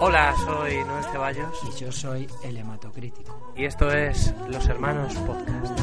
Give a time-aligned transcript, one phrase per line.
[0.00, 3.52] Hola, soy Noel Ceballos Y yo soy el hematocrítico.
[3.56, 5.78] y esto es Los Hermanos Podcast.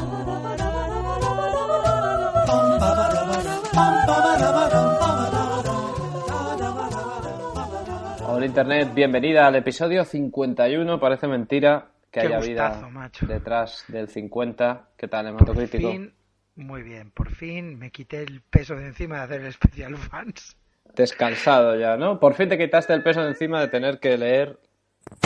[8.39, 10.97] Hola Internet, bienvenida al episodio 51.
[10.97, 13.27] Parece mentira que Qué haya gustazo, vida macho.
[13.27, 14.91] detrás del 50.
[14.95, 15.91] ¿Qué tal, hematocrítico?
[15.91, 16.13] fin,
[16.55, 20.55] muy bien, por fin me quité el peso de encima de hacer el especial fans.
[20.95, 22.21] Descansado ya, ¿no?
[22.21, 24.57] Por fin te quitaste el peso de encima de tener que leer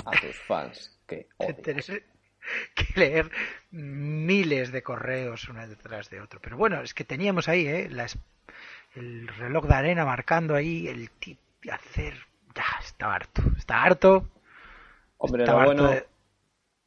[0.06, 1.00] a tus fans.
[1.06, 2.04] Tener
[2.74, 3.30] que leer
[3.70, 6.40] miles de correos uno detrás de otro.
[6.42, 7.92] Pero bueno, es que teníamos ahí, ¿eh?
[8.96, 11.38] El reloj de arena marcando ahí el tip
[11.70, 12.33] hacer...
[12.56, 14.30] Ya, está harto, está harto.
[15.18, 16.08] Hombre, lo estaba harto bueno, de-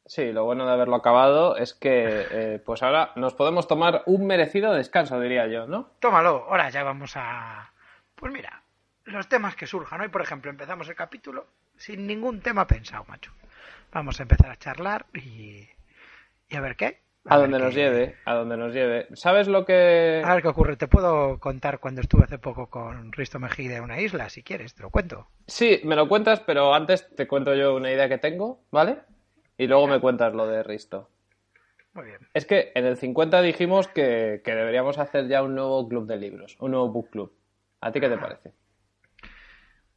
[0.05, 4.25] sí, lo bueno de haberlo acabado es que eh, pues ahora nos podemos tomar un
[4.27, 5.89] merecido descanso, diría yo, ¿no?
[5.99, 7.71] Tómalo, ahora ya vamos a...
[8.15, 8.61] Pues mira,
[9.05, 10.01] los temas que surjan.
[10.01, 13.31] Hoy, por ejemplo, empezamos el capítulo sin ningún tema pensado, macho.
[13.91, 15.67] Vamos a empezar a charlar y,
[16.49, 17.01] y a ver qué.
[17.29, 19.07] A donde nos lleve, a donde nos lleve.
[19.13, 20.21] ¿Sabes lo que...?
[20.23, 20.77] A ver qué ocurre.
[20.77, 24.73] Te puedo contar cuando estuve hace poco con Risto Mejide en una isla, si quieres,
[24.73, 25.27] te lo cuento.
[25.45, 28.99] Sí, me lo cuentas, pero antes te cuento yo una idea que tengo, ¿vale?
[29.57, 31.09] Y luego me cuentas lo de Risto.
[31.93, 32.19] Muy bien.
[32.33, 36.17] Es que en el 50 dijimos que, que deberíamos hacer ya un nuevo club de
[36.17, 37.33] libros, un nuevo book club.
[37.81, 38.53] ¿A ti qué te parece?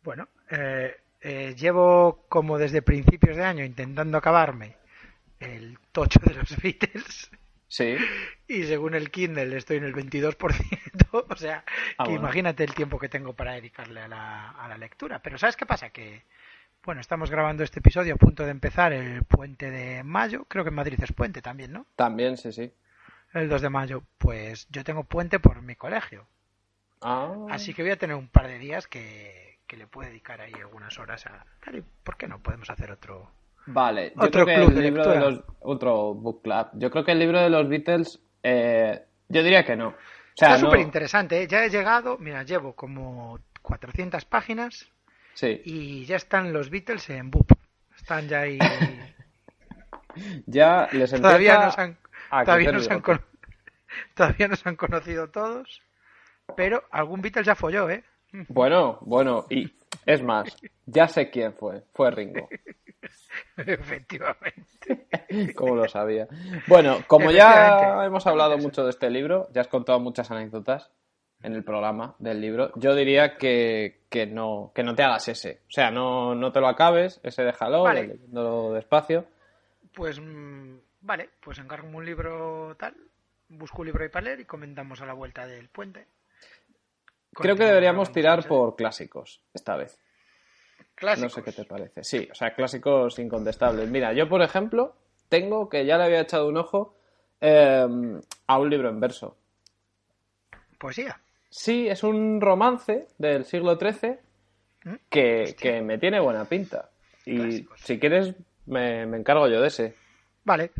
[0.03, 4.77] Bueno, eh, eh, llevo como desde principios de año intentando acabarme
[5.41, 7.31] el tocho de los Beatles.
[7.69, 7.97] Sí.
[8.49, 10.97] Y según el Kindle estoy en el 22%,
[11.31, 11.65] o sea,
[11.99, 12.25] Ah, que bueno.
[12.27, 15.21] imagínate el tiempo que tengo para dedicarle a la, a la lectura.
[15.23, 15.91] Pero ¿sabes qué pasa?
[15.91, 16.25] Que,
[16.85, 20.71] bueno, estamos grabando este episodio a punto de empezar el puente de mayo, creo que
[20.71, 21.87] en Madrid es puente también, ¿no?
[21.95, 22.73] También, sí, sí.
[23.33, 26.27] El 2 de mayo, pues yo tengo puente por mi colegio.
[27.03, 30.41] Ah, Así que voy a tener un par de días que, que le puedo dedicar
[30.41, 31.47] ahí algunas horas a...
[31.61, 33.31] Claro, ¿y ¿Por qué no podemos hacer otro?
[33.73, 34.13] Vale.
[34.17, 35.45] Yo Otro creo que club el de libro de los...
[35.61, 36.69] Otro book club.
[36.75, 39.89] Yo creo que el libro de los Beatles, eh, yo diría que no.
[39.89, 39.95] O
[40.35, 40.67] sea, Está no...
[40.71, 41.47] súper interesante, ¿eh?
[41.49, 44.89] Ya he llegado, mira, llevo como 400 páginas
[45.35, 45.61] Sí.
[45.65, 47.51] y ya están los Beatles en BUP.
[47.97, 48.59] Están ya ahí.
[50.47, 51.97] Ya les empieza todavía nos han,
[52.31, 53.25] a todavía crecer nos han, cono-
[54.15, 55.83] todavía nos han conocido todos.
[56.57, 58.03] Pero algún Beatle ya folló, ¿eh?
[58.49, 59.73] Bueno, bueno, y
[60.15, 60.57] es más,
[60.87, 61.83] ya sé quién fue.
[61.93, 62.49] Fue Ringo.
[63.57, 65.07] Efectivamente.
[65.55, 66.27] Como lo sabía.
[66.67, 70.91] Bueno, como ya hemos hablado mucho de este libro, ya has contado muchas anécdotas
[71.43, 75.63] en el programa del libro, yo diría que, que no, que no te hagas ese.
[75.69, 78.07] O sea, no, no te lo acabes, ese déjalo, Vale.
[78.09, 79.27] leyéndolo despacio.
[79.95, 82.95] Pues mm, vale, pues encargo un libro tal,
[83.49, 86.07] busco un libro ahí para leer y comentamos a la vuelta del puente.
[87.33, 89.99] Creo que deberíamos tirar por clásicos esta vez.
[90.95, 91.23] clásicos.
[91.23, 92.05] No sé qué te parece.
[92.05, 93.89] Sí, o sea, clásicos incontestables.
[93.89, 94.95] Mira, yo, por ejemplo,
[95.29, 96.97] tengo que ya le había echado un ojo
[97.41, 97.87] eh,
[98.47, 99.37] a un libro en verso.
[100.79, 101.21] Poesía.
[101.49, 104.19] Sí, es un romance del siglo XIII
[104.85, 104.95] ¿Mm?
[105.09, 106.91] que, que me tiene buena pinta.
[107.27, 107.81] Y Clásicos.
[107.81, 108.35] si quieres,
[108.67, 109.95] me, me encargo yo de ese.
[110.45, 110.71] Vale.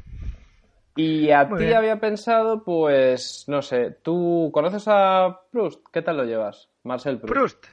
[0.97, 5.87] Y a ti había pensado, pues, no sé, ¿tú conoces a Proust?
[5.93, 6.69] ¿Qué tal lo llevas?
[6.83, 7.33] Marcel Proust.
[7.33, 7.67] Proust.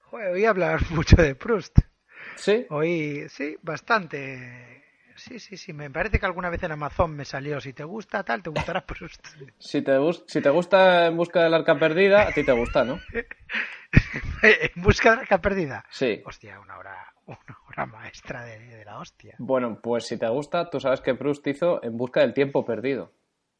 [0.00, 1.78] Joder, oí hablar mucho de Proust.
[2.36, 4.84] Sí, Oí, sí, bastante.
[5.16, 5.72] Sí, sí, sí.
[5.72, 7.60] Me parece que alguna vez en Amazon me salió.
[7.60, 9.26] Si te gusta tal, te gustará Proust.
[9.58, 9.92] si te,
[10.26, 12.98] si te gusta En busca del arca perdida, a ti te gusta, ¿no?
[14.42, 15.84] en busca de la arca perdida.
[15.90, 16.22] Sí.
[16.24, 17.11] Hostia, una hora,
[17.46, 19.34] una hora maestra de, de la hostia.
[19.38, 23.12] Bueno, pues si te gusta, tú sabes que Proust hizo En busca del tiempo perdido.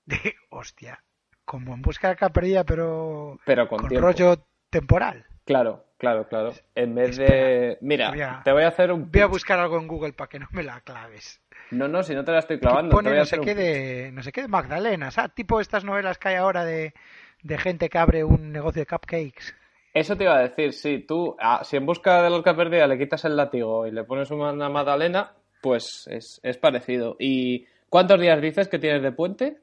[0.07, 0.19] De
[0.51, 1.03] hostia.
[1.45, 5.27] Como en busca de la perdida, pero Pero con, con rollo temporal.
[5.45, 6.53] Claro, claro, claro.
[6.75, 7.79] En vez de...
[7.81, 9.11] Mira, voy a- te voy a hacer un...
[9.11, 11.41] Voy a buscar algo en Google para que no me la claves.
[11.73, 12.97] No, no, si no te la estoy clavando.
[12.97, 15.11] te voy a no sé hacer qué un- de no sé qué de Magdalena, o
[15.11, 16.95] sea, tipo estas novelas que hay ahora de,
[17.43, 19.55] de gente que abre un negocio de cupcakes.
[19.95, 22.87] Eso te iba a decir, sí, tú, ah, si en busca de la orca perdida
[22.87, 27.17] le quitas el látigo y le pones una magdalena, pues es, es parecido.
[27.19, 29.59] ¿Y cuántos días dices que tienes de puente?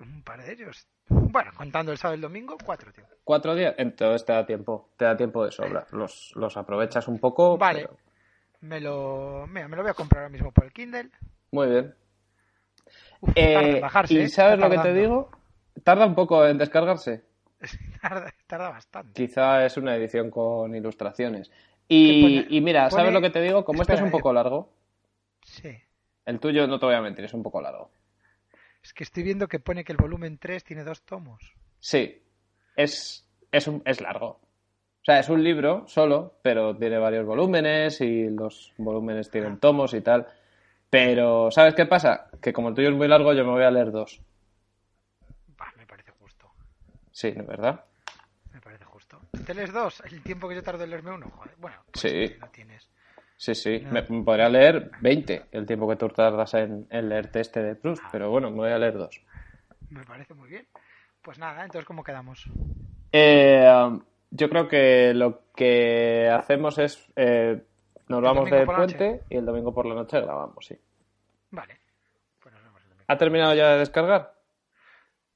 [0.00, 0.86] Un par de ellos.
[1.08, 3.04] Bueno, contando el sábado y el domingo, cuatro, tío.
[3.24, 3.74] ¿Cuatro días?
[3.76, 5.86] Entonces te da tiempo, te da tiempo de sobra.
[5.92, 7.58] Los, los aprovechas un poco.
[7.58, 7.80] Vale.
[7.82, 7.96] pero-
[8.62, 11.10] Me lo, mira, me lo voy a comprar ahora mismo por el Kindle.
[11.52, 11.94] Muy bien.
[13.20, 14.28] Uf, Eh, bajarse, ¿Y ¿eh?
[14.28, 15.30] sabes lo que te digo?
[15.82, 17.22] Tarda un poco en descargarse.
[18.02, 19.12] tarda, tarda bastante.
[19.14, 21.48] Quizá es una edición con ilustraciones.
[21.50, 21.54] ¿Qué
[21.88, 22.46] Y, pone?
[22.48, 23.64] y mira, ¿sabes lo que te digo?
[23.64, 24.72] Como este es un poco largo,
[25.44, 25.76] Sí.
[26.24, 27.90] el tuyo no te voy a mentir, es un poco largo.
[28.82, 31.54] Es que estoy viendo que pone que el volumen 3 tiene dos tomos.
[31.80, 32.22] Sí,
[32.76, 34.26] es, es, un- es largo.
[34.28, 39.92] O sea, es un libro solo, pero tiene varios volúmenes y los volúmenes tienen tomos
[39.92, 40.26] y tal.
[40.88, 42.30] Pero, ¿sabes qué pasa?
[42.40, 44.22] Que como el tuyo es muy largo, yo me voy a leer dos.
[45.58, 46.50] Bah, me parece justo.
[47.14, 47.84] Sí, ¿no es verdad?
[48.52, 49.20] Me parece justo.
[49.46, 50.00] ¿Te lees dos?
[50.04, 51.30] El tiempo que yo tardo en leerme uno.
[51.30, 51.54] Joder.
[51.58, 52.34] Bueno, pues Sí.
[52.40, 52.90] no tienes.
[53.36, 53.80] Sí, sí.
[53.84, 53.92] No.
[53.92, 57.76] Me, me podría leer 20 el tiempo que tú tardas en, en leerte este de
[57.76, 59.20] Proust, pero bueno, me voy a leer dos.
[59.90, 60.66] Me parece muy bien.
[61.22, 62.46] Pues nada, entonces, ¿cómo quedamos?
[63.12, 67.62] Eh, um, yo creo que lo que hacemos es eh,
[68.08, 70.76] nos El vamos de puente y el domingo por la noche grabamos, sí.
[71.52, 71.78] Vale.
[72.40, 73.04] Pues nos vemos el domingo.
[73.06, 74.34] ¿Ha terminado ya de descargar?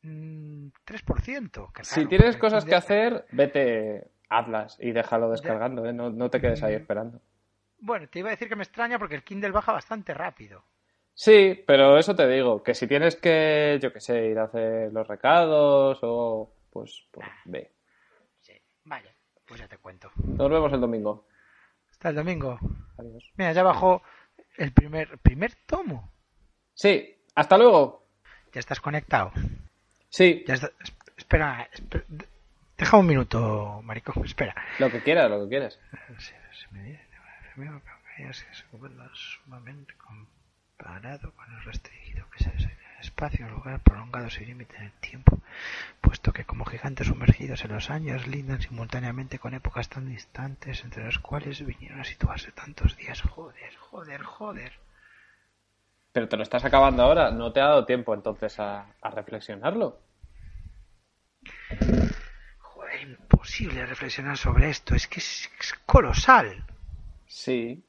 [0.03, 0.58] Mm,
[0.89, 1.73] 3%.
[1.73, 5.93] qué Si tienes cosas que hacer, vete, hazlas y déjalo descargando, ¿eh?
[5.93, 7.21] no, no te quedes ahí esperando.
[7.79, 10.65] Bueno, te iba a decir que me extraña porque el Kindle baja bastante rápido.
[11.13, 14.93] Sí, pero eso te digo, que si tienes que, yo qué sé, ir a hacer
[14.93, 17.73] los recados o pues, pues ve.
[18.41, 18.55] Sí.
[18.85, 19.15] Vale,
[19.45, 20.11] pues ya te cuento.
[20.17, 21.27] Nos vemos el domingo.
[21.91, 22.59] Hasta el domingo.
[22.97, 23.33] Adiós.
[23.37, 24.03] Mira, ya bajó
[24.57, 26.13] el primer, primer tomo.
[26.73, 28.07] Sí, hasta luego.
[28.53, 29.33] Ya estás conectado.
[30.11, 30.71] Sí, Ya está-
[31.17, 32.05] Espera, espera,
[32.77, 34.25] deja un minuto, maricón.
[34.25, 34.55] Espera.
[34.79, 35.79] lo que quieras, lo que quieras.
[36.19, 36.81] Se- se me
[39.15, 44.93] sumamente comparado con el restringido que se el espacio, lugar prolongado sin límite en el
[44.93, 45.39] tiempo,
[46.01, 51.05] puesto que como gigantes sumergidos en los años lindan simultáneamente con épocas tan distantes entre
[51.05, 53.21] las cuales vinieron a situarse tantos días.
[53.23, 54.73] Joder, joder, joder.
[56.19, 60.01] Pero te lo estás acabando ahora, no te ha dado tiempo entonces a, a reflexionarlo.
[62.59, 66.65] Joder, imposible reflexionar sobre esto, es que es, es colosal.
[67.29, 67.85] Sí.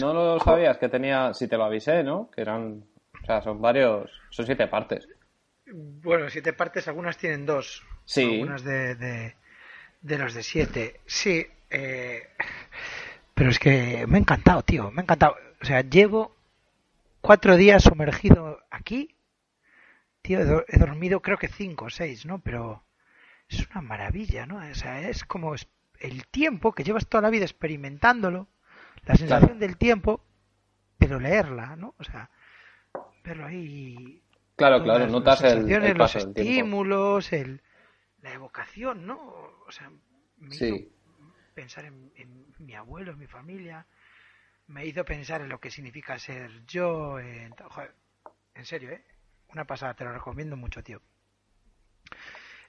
[0.00, 2.28] No lo sabías que tenía, si te lo avisé, ¿no?
[2.32, 2.82] Que eran,
[3.22, 5.08] o sea, son varios, son siete partes.
[5.72, 7.84] Bueno, siete partes, algunas tienen dos.
[8.04, 8.40] Sí.
[8.40, 9.36] Algunas de, de,
[10.00, 11.00] de los de siete.
[11.06, 11.46] Sí.
[11.70, 12.28] eh,
[13.34, 14.90] pero es que me ha encantado, tío.
[14.90, 15.36] Me ha encantado.
[15.62, 16.34] O sea, llevo
[17.20, 19.16] cuatro días sumergido aquí.
[20.22, 22.40] Tío, he, do- he dormido creo que cinco o seis, ¿no?
[22.40, 22.84] Pero
[23.48, 24.56] es una maravilla, ¿no?
[24.58, 25.54] O sea, es como
[26.00, 28.48] el tiempo que llevas toda la vida experimentándolo.
[29.04, 29.60] La sensación Claro.
[29.60, 30.24] del tiempo,
[30.98, 31.94] pero leerla, ¿no?
[31.98, 32.30] O sea,
[33.24, 34.22] verlo ahí
[34.56, 37.62] Claro, claro, las notas el, sensaciones, el paso los del estímulos, el,
[38.22, 39.18] la evocación, ¿no?
[39.66, 39.90] O sea,
[40.38, 40.66] me Sí.
[40.66, 40.84] hizo
[41.54, 43.86] pensar en, en mi abuelo, en mi familia,
[44.68, 47.92] me hizo pensar en lo que significa ser yo, en, joder,
[48.54, 49.02] en serio, ¿eh?
[49.52, 51.00] Una pasada, te lo recomiendo mucho, tío.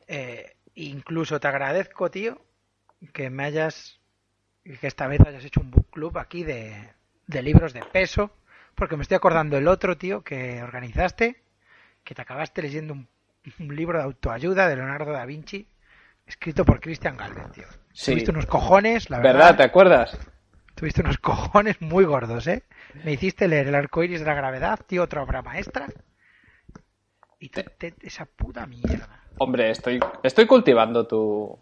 [0.08, 2.42] Eh, incluso te agradezco, tío,
[3.14, 4.00] que me hayas,
[4.64, 6.94] que esta vez hayas hecho un book club aquí de,
[7.28, 8.32] de libros de peso,
[8.76, 11.42] porque me estoy acordando el otro, tío, que organizaste,
[12.04, 13.08] que te acabaste leyendo un,
[13.60, 15.68] un libro de autoayuda de Leonardo da Vinci,
[16.26, 17.66] escrito por Christian Galvez, tío.
[17.92, 18.12] Sí.
[18.12, 19.34] Tuviste unos cojones, la ¿Verdad?
[19.34, 19.58] verdad.
[19.58, 20.18] ¿Te acuerdas?
[20.80, 22.64] Tuviste unos cojones muy gordos, ¿eh?
[23.04, 25.88] Me hiciste leer El arco iris de la gravedad, tío, otra obra maestra.
[27.38, 29.24] Y te- esa puta mierda.
[29.38, 31.58] Hombre, estoy, estoy cultivando tu,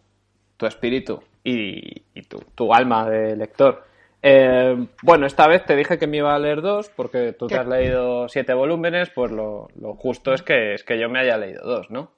[0.58, 3.86] tu espíritu y, y tu, tu alma de lector.
[4.22, 7.58] Eh, bueno, esta vez te dije que me iba a leer dos, porque tú te
[7.58, 11.38] has leído siete volúmenes, pues lo, lo justo es que, es que yo me haya
[11.38, 12.12] leído dos, ¿no?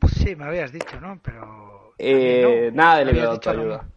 [0.00, 1.20] Pues sí, me habías dicho, ¿no?
[1.22, 1.94] Pero.
[1.98, 2.76] Eh, no.
[2.76, 3.88] nada de libro de autoayuda.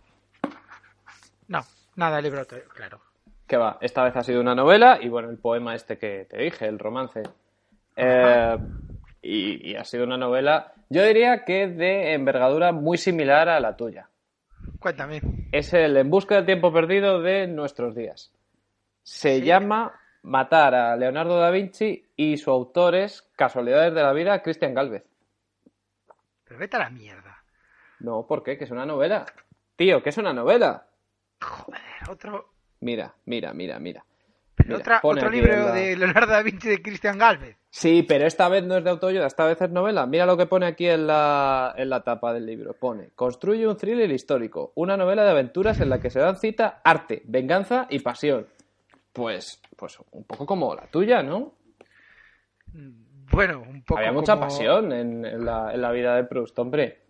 [1.98, 3.02] Nada de libro claro.
[3.46, 6.38] Que va, esta vez ha sido una novela y bueno, el poema este que te
[6.38, 7.24] dije, el romance.
[7.96, 8.58] Eh,
[9.22, 13.76] y, y ha sido una novela, yo diría que de envergadura muy similar a la
[13.76, 14.10] tuya.
[14.80, 15.22] Cuéntame.
[15.52, 18.32] Es el En busca del tiempo perdido de nuestros días.
[19.04, 19.42] Se Sí.
[19.46, 24.74] llama Matar a Leonardo da Vinci y su autor es, casualidades de la vida, Christian
[24.74, 25.06] Galvez.
[26.44, 27.38] Pero vete a la mierda.
[28.00, 28.58] No, ¿por qué?
[28.58, 29.26] Que es una novela.
[29.78, 30.87] Tío, que es una novela.
[31.42, 32.50] Joder, otro.
[32.82, 34.04] Mira, mira, mira, mira.
[34.66, 37.56] Mira, Otra, pone otro libro la- de Leonardo da Vinci de Christian Galvez.
[37.70, 40.08] Sí, pero esta vez no es de autoayuda, esta vez es novela.
[40.08, 42.74] Mira lo que pone aquí en la, en la tapa del libro.
[42.74, 46.82] Pone, construye un thriller histórico, una novela de aventuras en la que se dan cita
[46.84, 48.48] arte, venganza y pasión.
[49.14, 51.54] Pues, pues un poco como la tuya, ¿no?
[53.32, 56.58] Bueno, un poco Había mucha como- pasión en, en la, en la vida de Proust,
[56.60, 57.02] hombre.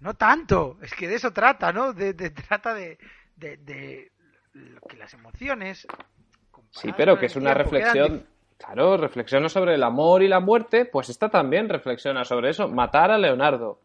[0.00, 1.92] No tanto, es que de eso trata, ¿no?
[1.92, 2.98] De, de- trata de,
[3.36, 4.10] de, de
[4.54, 5.86] lo que las emociones.
[6.70, 8.26] Sí, pero que es una tiempo, quedan reflexión.
[8.58, 12.68] Claro, reflexiona sobre el amor y la muerte, pues esta también reflexiona sobre eso.
[12.68, 13.80] Matar a Leonardo.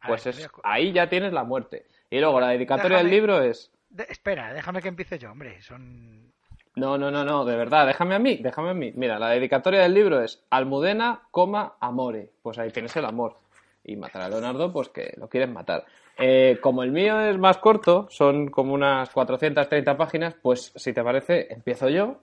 [0.00, 1.86] A Pues ver, es, ahí ya tienes la muerte.
[2.10, 3.70] Y luego la dedicatoria del libro es.
[3.90, 5.60] de- espera, déjame que empiece yo, hombre.
[5.62, 6.32] Son.
[6.76, 8.92] No, no, no, no, de verdad, déjame a mí, déjame a mí.
[8.94, 12.30] Mira, la dedicatoria del libro es Almudena, coma, amore.
[12.42, 13.36] Pues ahí tienes el amor.
[13.84, 15.84] Y matar a Leonardo, pues que lo quieren matar.
[16.18, 21.02] Eh, como el mío es más corto, son como unas 430 páginas, pues si te
[21.02, 22.20] parece, empiezo yo,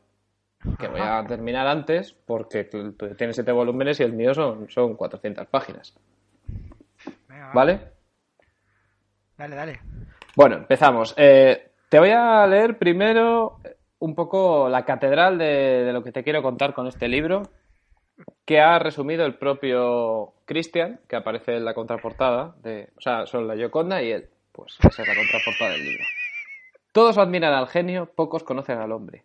[0.79, 4.95] que voy a terminar antes, porque tú tienes 7 volúmenes y el mío son, son
[4.95, 5.95] 400 páginas.
[7.27, 7.53] Venga, va.
[7.53, 7.79] ¿Vale?
[9.37, 9.79] Dale, dale.
[10.35, 11.13] Bueno, empezamos.
[11.17, 13.59] Eh, te voy a leer primero
[13.99, 17.43] un poco la catedral de, de lo que te quiero contar con este libro,
[18.45, 23.47] que ha resumido el propio Christian, que aparece en la contraportada, de, o sea, son
[23.47, 24.29] la Gioconda y él.
[24.51, 26.03] Pues esa es la contraportada del libro.
[26.91, 29.23] Todos admiran al genio, pocos conocen al hombre.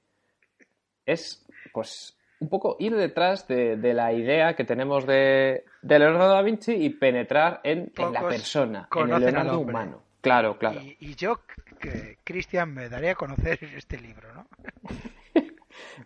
[1.04, 6.28] Es, pues, un poco ir detrás de, de la idea que tenemos de, de Leonardo
[6.28, 10.02] da Vinci y penetrar en, en la persona, en el Leonardo humano.
[10.20, 10.80] Claro, claro.
[10.80, 11.40] Y, y yo,
[11.80, 14.46] que Cristian, me daría a conocer este libro, ¿no?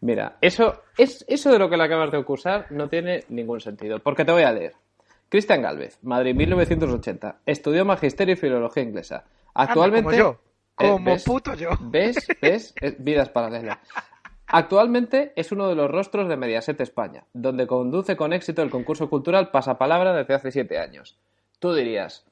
[0.01, 3.99] Mira, eso, es, eso de lo que le acabas de acusar no tiene ningún sentido,
[3.99, 4.73] porque te voy a leer.
[5.29, 9.25] Cristian Galvez, Madrid 1980, estudió Magisterio y Filología Inglesa.
[9.55, 10.11] Actualmente...
[10.17, 10.41] Anda, como yo,
[10.79, 11.25] Eh, como ¿ves?
[11.25, 11.71] puto yo.
[11.81, 12.27] ¿Ves?
[12.41, 12.75] ¿Ves?
[12.81, 13.79] Es- vidas paralelas.
[14.47, 19.09] Actualmente es uno de los rostros de Mediaset España, donde conduce con éxito el concurso
[19.09, 21.17] cultural Pasapalabra desde hace siete años.
[21.59, 22.27] Tú dirías,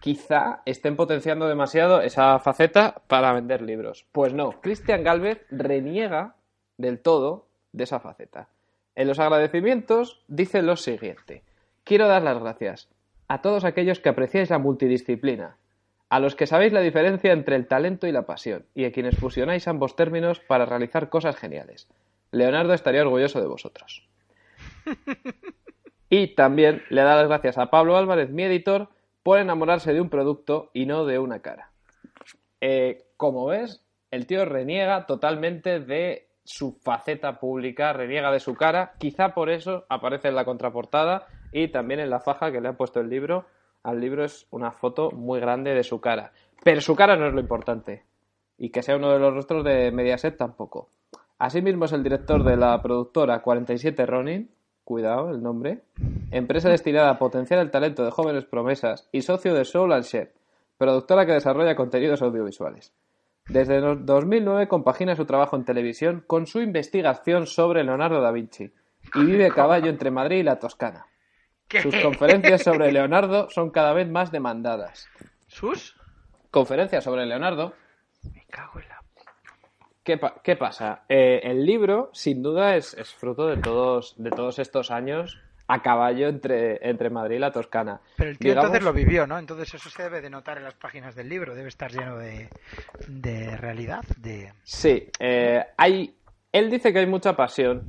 [0.00, 4.06] quizá estén potenciando demasiado esa faceta para vender libros.
[4.10, 6.34] Pues no, Cristian Galvez reniega
[6.80, 8.48] del todo de esa faceta.
[8.94, 11.42] En los agradecimientos dice lo siguiente.
[11.84, 12.88] Quiero dar las gracias
[13.28, 15.56] a todos aquellos que apreciáis la multidisciplina,
[16.08, 19.16] a los que sabéis la diferencia entre el talento y la pasión, y a quienes
[19.16, 21.88] fusionáis ambos términos para realizar cosas geniales.
[22.32, 24.08] Leonardo estaría orgulloso de vosotros.
[26.12, 28.88] Y también le da las gracias a Pablo Álvarez, mi editor,
[29.22, 31.70] por enamorarse de un producto y no de una cara.
[32.60, 38.94] Eh, como ves, el tío reniega totalmente de su faceta pública, reniega de su cara.
[38.98, 42.76] Quizá por eso aparece en la contraportada y también en la faja que le han
[42.76, 43.46] puesto el libro.
[43.84, 46.32] Al libro es una foto muy grande de su cara.
[46.64, 48.04] Pero su cara no es lo importante.
[48.58, 50.88] Y que sea uno de los rostros de Mediaset tampoco.
[51.38, 54.50] Asimismo es el director de la productora 47 Ronin,
[54.82, 55.84] cuidado el nombre,
[56.32, 60.32] empresa destinada a potenciar el talento de jóvenes promesas y socio de Soul and Share,
[60.76, 62.92] productora que desarrolla contenidos audiovisuales.
[63.48, 68.72] Desde no- 2009 compagina su trabajo en televisión con su investigación sobre Leonardo da Vinci
[69.14, 71.06] y vive a caballo entre Madrid y la Toscana.
[71.66, 71.80] ¿Qué?
[71.82, 75.08] Sus conferencias sobre Leonardo son cada vez más demandadas.
[75.46, 75.96] ¿Sus?
[76.50, 77.74] Conferencias sobre Leonardo
[78.34, 79.00] Me cago en la...
[80.02, 81.04] ¿Qué, pa- qué pasa?
[81.08, 85.40] Eh, el libro, sin duda, es, es fruto de todos, de todos estos años
[85.72, 88.00] a caballo entre, entre Madrid y la Toscana.
[88.16, 89.38] Pero el tío Digamos- entonces lo vivió, ¿no?
[89.38, 91.54] Entonces eso se debe de notar en las páginas del libro.
[91.54, 92.48] Debe estar lleno de,
[93.06, 94.52] de realidad, de...
[94.64, 96.14] Sí, eh, hay,
[96.52, 97.84] él dice que hay mucha pasión,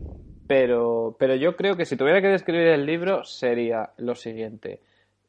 [0.47, 4.81] pero, pero yo creo que si tuviera que describir el libro sería lo siguiente.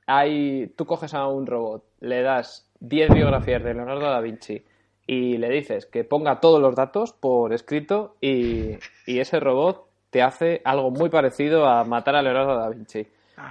[0.06, 4.62] Hay, tú coges a un robot, le das 10 biografías de Leonardo da Vinci
[5.06, 10.20] y le dices que ponga todos los datos por escrito y, y ese robot te
[10.22, 13.04] hace algo muy parecido a matar a Leonardo da Vinci.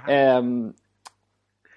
[0.06, 0.72] Em,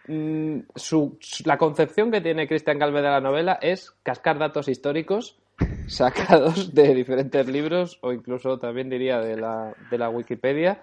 [0.07, 4.67] mm, su- su- la concepción que tiene Cristian Galvez de la novela es cascar datos
[4.67, 5.37] históricos
[5.87, 10.81] sacados de diferentes libros o incluso también diría de la, de la Wikipedia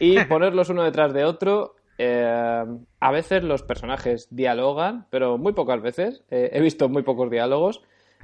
[0.00, 1.76] y ponerlos uno detrás de otro.
[1.96, 2.64] Eh,
[3.00, 6.24] a veces los personajes dialogan, pero muy pocas veces.
[6.28, 7.82] Eh, he visto muy pocos diálogos.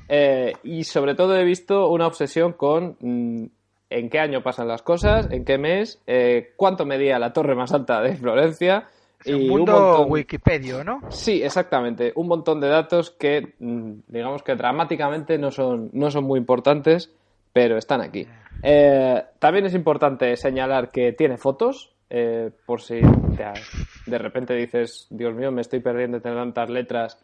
[0.08, 3.44] Eh, y sobre todo he visto una obsesión con mm,
[3.90, 7.72] en qué año pasan las cosas, en qué mes, eh, cuánto medía la torre más
[7.72, 8.84] alta de Florencia.
[9.24, 11.02] Es un y mundo montón- Wikipedia, ¿no?
[11.10, 12.12] Sí, exactamente.
[12.14, 17.12] Un montón de datos que, mm, digamos que dramáticamente no son, no son muy importantes,
[17.52, 18.26] pero están aquí.
[18.62, 23.00] Eh, también es importante señalar que tiene fotos, eh, por si
[23.36, 27.18] te- de repente dices, Dios mío, me estoy perdiendo entre tantas letras.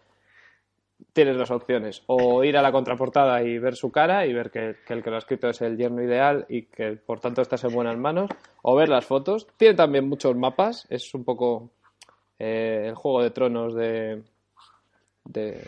[1.17, 2.03] Tienes dos opciones.
[2.07, 5.09] O ir a la contraportada y ver su cara y ver que, que el que
[5.09, 8.31] lo ha escrito es el yerno ideal y que por tanto estás en buenas manos.
[8.61, 9.47] O ver las fotos.
[9.57, 10.87] Tiene también muchos mapas.
[10.91, 11.71] Es un poco
[12.39, 14.25] eh, el juego de tronos de,
[15.25, 15.65] de,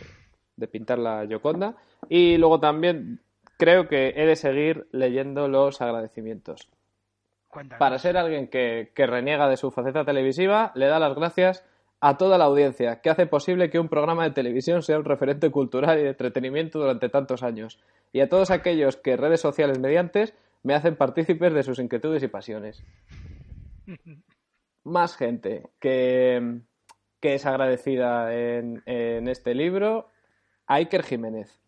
[0.55, 1.77] de pintar la Yoconda.
[2.11, 3.21] Y luego también
[3.57, 6.69] creo que he de seguir leyendo los agradecimientos.
[7.49, 7.79] Cuéntanos.
[7.79, 11.65] Para ser alguien que, que reniega de su faceta televisiva, le da las gracias
[12.01, 15.51] a toda la audiencia que hace posible que un programa de televisión sea un referente
[15.51, 17.79] cultural y de entretenimiento durante tantos años,
[18.13, 22.29] y a todos aquellos que redes sociales mediantes me hacen partícipes de sus inquietudes y
[22.29, 22.85] pasiones.
[24.85, 26.61] Más gente que,
[27.21, 30.09] que es agradecida en, en este libro,
[30.67, 31.61] Iker Jiménez,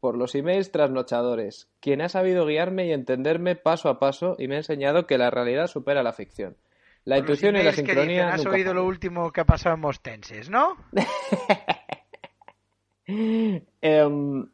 [0.00, 4.56] por los emails trasnochadores, quien ha sabido guiarme y entenderme paso a paso y me
[4.56, 6.56] ha enseñado que la realidad supera la ficción.
[7.04, 8.26] La intuición y la sincronía.
[8.26, 8.88] dicen, Has nunca oído lo fallan".
[8.88, 10.76] último que ha pasado en Mostenses, ¿no?
[13.06, 14.46] Em,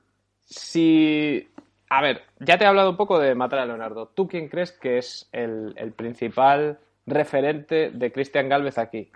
[0.44, 1.48] si.
[1.88, 4.08] A ver, ya te he hablado un poco de matar a Leonardo.
[4.08, 9.10] ¿Tú quién crees que es el, el principal referente de Christian Galvez aquí?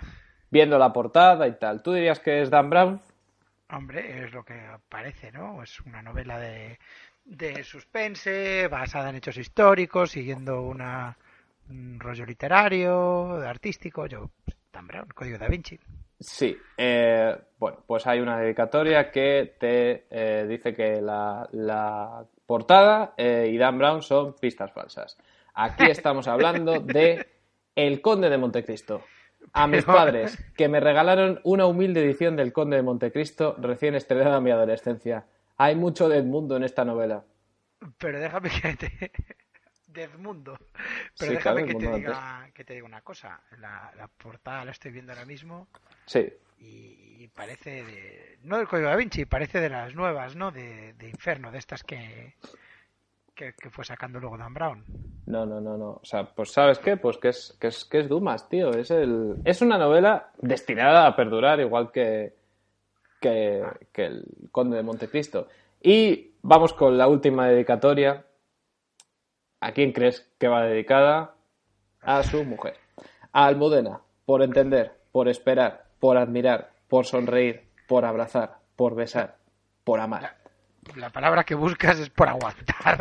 [0.50, 1.82] Viendo la portada y tal.
[1.82, 3.00] ¿Tú dirías que es Dan Brown?
[3.70, 4.54] Hombre, es lo que
[4.88, 5.62] parece, ¿no?
[5.62, 6.78] Es una novela de,
[7.24, 11.29] de suspense, basada en hechos históricos, siguiendo una, un
[11.98, 14.06] rollo literario, artístico.
[14.06, 14.30] Yo,
[14.72, 15.78] Dan Brown, Código da Vinci.
[16.18, 16.56] Sí.
[16.76, 23.48] eh, bueno, pues hay una dedicatoria que te eh, dice que la, la portada eh,
[23.50, 25.16] y Dan Brown son pistas falsas.
[25.54, 27.26] Aquí estamos hablando de
[27.74, 29.02] El Conde de Montecristo.
[29.52, 34.36] A mis padres, que me regalaron una humilde edición del Conde de Montecristo recién estrenada
[34.36, 35.24] en mi adolescencia.
[35.56, 37.24] Hay mucho de Edmundo en esta novela.
[37.98, 39.12] Pero déjame que te...
[39.92, 40.56] de Edmundo.
[41.18, 43.40] Pero Sí, déjame claro, que, te diga, que te diga una cosa.
[43.58, 45.68] La, la portada la estoy viendo ahora mismo
[46.06, 48.38] Sí, y, y parece de...
[48.42, 50.50] No del Código da Vinci, parece de las nuevas, ¿no?
[50.50, 52.34] De, de Inferno, de estas que,
[53.34, 54.84] que, que fue sacando luego Dan Brown.
[55.26, 55.90] No, no, no, no.
[55.90, 56.96] O sea, pues ¿sabes qué?
[56.96, 58.70] Pues que es, que es, que es Dumas, tío.
[58.72, 59.36] Es, el...
[59.44, 62.34] es una novela destinada a perdurar, igual que,
[63.20, 65.48] que, que el Conde de Montecristo.
[65.82, 68.24] Y vamos con la última dedicatoria.
[69.60, 71.34] ¿A quién crees que va dedicada?
[72.00, 72.76] A su mujer.
[73.32, 79.36] A Almudena, por entender, por esperar, por admirar, por sonreír, por abrazar, por besar,
[79.84, 80.36] por amar.
[80.96, 83.00] La palabra que buscas es por aguantar.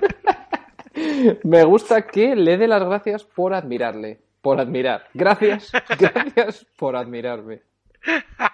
[1.44, 5.08] Me gusta que le dé las gracias por admirarle, por admirar.
[5.14, 7.62] Gracias, gracias por admirarme.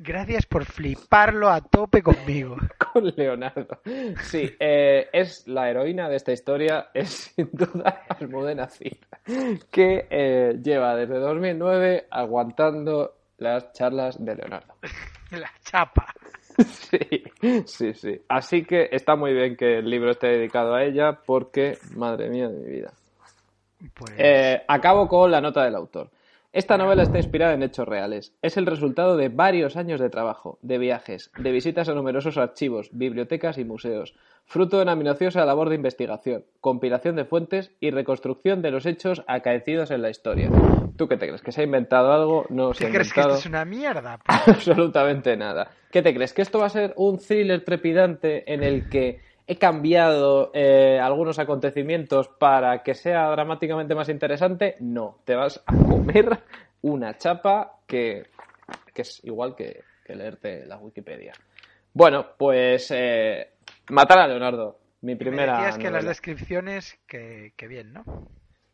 [0.00, 2.56] Gracias por fliparlo a tope conmigo.
[3.00, 3.78] Con Leonardo.
[4.22, 8.96] Sí, eh, es la heroína de esta historia, es sin duda Almudena Cid,
[9.70, 14.74] que eh, lleva desde 2009 aguantando las charlas de Leonardo.
[15.30, 16.06] La chapa.
[16.56, 17.22] Sí,
[17.66, 18.20] sí, sí.
[18.28, 22.48] Así que está muy bien que el libro esté dedicado a ella porque, madre mía
[22.48, 22.92] de mi vida.
[23.94, 26.08] Pues Eh, acabo con la nota del autor.
[26.54, 28.34] Esta novela está inspirada en hechos reales.
[28.40, 32.88] Es el resultado de varios años de trabajo, de viajes, de visitas a numerosos archivos,
[32.90, 34.14] bibliotecas y museos,
[34.46, 39.22] fruto de una minuciosa labor de investigación, compilación de fuentes y reconstrucción de los hechos
[39.26, 40.50] acaecidos en la historia.
[40.96, 41.42] ¿Tú qué te crees?
[41.42, 42.46] ¿Que se ha inventado algo?
[42.48, 44.18] No se ¿qué ha crees que esto es una mierda?
[44.26, 45.70] absolutamente nada.
[45.90, 46.32] ¿Qué te crees?
[46.32, 51.38] ¿Que esto va a ser un thriller trepidante en el que he cambiado eh, algunos
[51.38, 54.76] acontecimientos para que sea dramáticamente más interesante?
[54.80, 56.38] No, te vas a comer
[56.82, 58.26] una chapa que,
[58.92, 61.32] que es igual que, que leerte la Wikipedia.
[61.94, 63.52] Bueno, pues eh,
[63.88, 65.56] matar a Leonardo, mi Me primera.
[65.56, 68.04] decías que las descripciones, que, que bien, ¿no?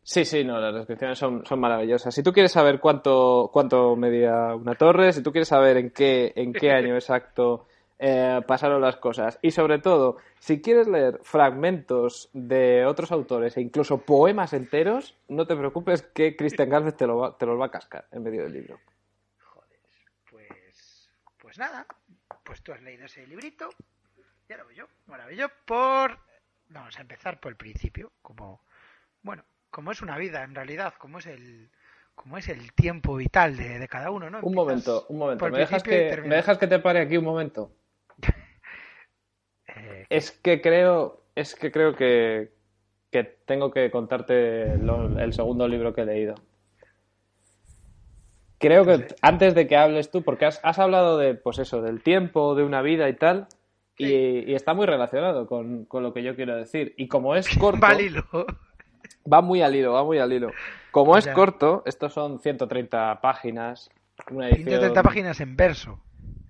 [0.03, 2.13] Sí, sí, no, las descripciones son, son maravillosas.
[2.13, 6.33] Si tú quieres saber cuánto, cuánto medía una torre, si tú quieres saber en qué,
[6.35, 7.65] en qué año exacto
[7.99, 13.61] eh, pasaron las cosas, y sobre todo, si quieres leer fragmentos de otros autores e
[13.61, 17.65] incluso poemas enteros, no te preocupes que Christian Galvez te, lo va- te los va
[17.67, 18.79] a cascar en medio del libro.
[20.29, 21.85] Pues, pues nada,
[22.43, 23.69] pues tú has leído ese librito,
[24.49, 26.17] ya lo veo yo, maravilloso, por...
[26.67, 28.61] Vamos a empezar por el principio, como,
[29.21, 31.69] bueno, como es una vida en realidad, como es el,
[32.15, 34.39] como es el tiempo vital de, de cada uno, ¿no?
[34.41, 35.47] Un momento, un momento.
[35.49, 36.21] ¿Me dejas, y que.
[36.25, 37.71] ¿Me dejas que te pare aquí un momento?
[40.09, 42.51] Es que creo, es que creo que,
[43.11, 46.35] que tengo que contarte lo- el segundo libro que he leído.
[48.57, 52.01] Creo que antes de que hables tú, porque has, has hablado de, pues eso, del
[52.01, 53.47] tiempo, de una vida y tal,
[53.97, 56.93] y, y está muy relacionado con, con lo que yo quiero decir.
[56.97, 58.23] Y como es corto, va al hilo.
[59.31, 60.51] va muy al hilo, va muy al hilo.
[60.91, 61.33] Como es Ya.
[61.33, 63.89] corto, estos son 130 páginas,
[64.31, 64.67] una edición...
[64.69, 65.99] 130 páginas en verso.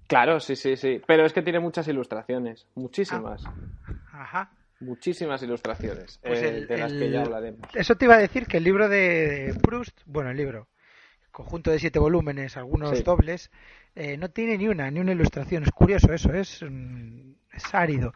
[0.07, 1.01] Claro, sí, sí, sí.
[1.07, 2.67] Pero es que tiene muchas ilustraciones.
[2.75, 3.43] Muchísimas.
[4.11, 4.51] Ajá.
[4.79, 6.19] Muchísimas ilustraciones.
[6.21, 7.61] Pues eh, el- de las que ya hablaremos.
[7.75, 10.67] Eso te iba a decir que el libro de, Proust, bueno, el libro,
[11.31, 13.03] conjunto de siete volúmenes, algunos Sí.
[13.03, 13.51] dobles,
[13.95, 15.63] eh, no tiene ni una, ni una ilustración.
[15.63, 18.13] Es curioso eso, es, mm, es árido.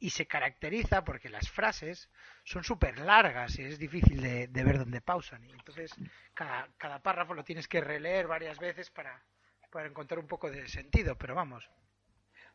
[0.00, 2.08] Y se caracteriza porque las frases
[2.44, 5.44] son súper largas y es difícil de, de ver dónde pausan.
[5.44, 5.92] Y entonces
[6.34, 9.22] cada, cada párrafo lo tienes que releer varias veces para,
[9.70, 11.16] para encontrar un poco de sentido.
[11.16, 11.68] Pero vamos,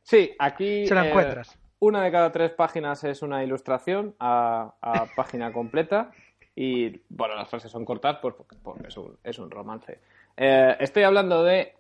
[0.02, 0.86] Sí, aquí.
[0.86, 1.58] se la eh, encuentras.
[1.80, 6.12] Una de cada tres páginas es una ilustración a, a página completa.
[6.56, 10.00] Y bueno, las frases son cortas pues, porque, porque es, un, es un romance.
[10.38, 11.74] Eh, estoy hablando de.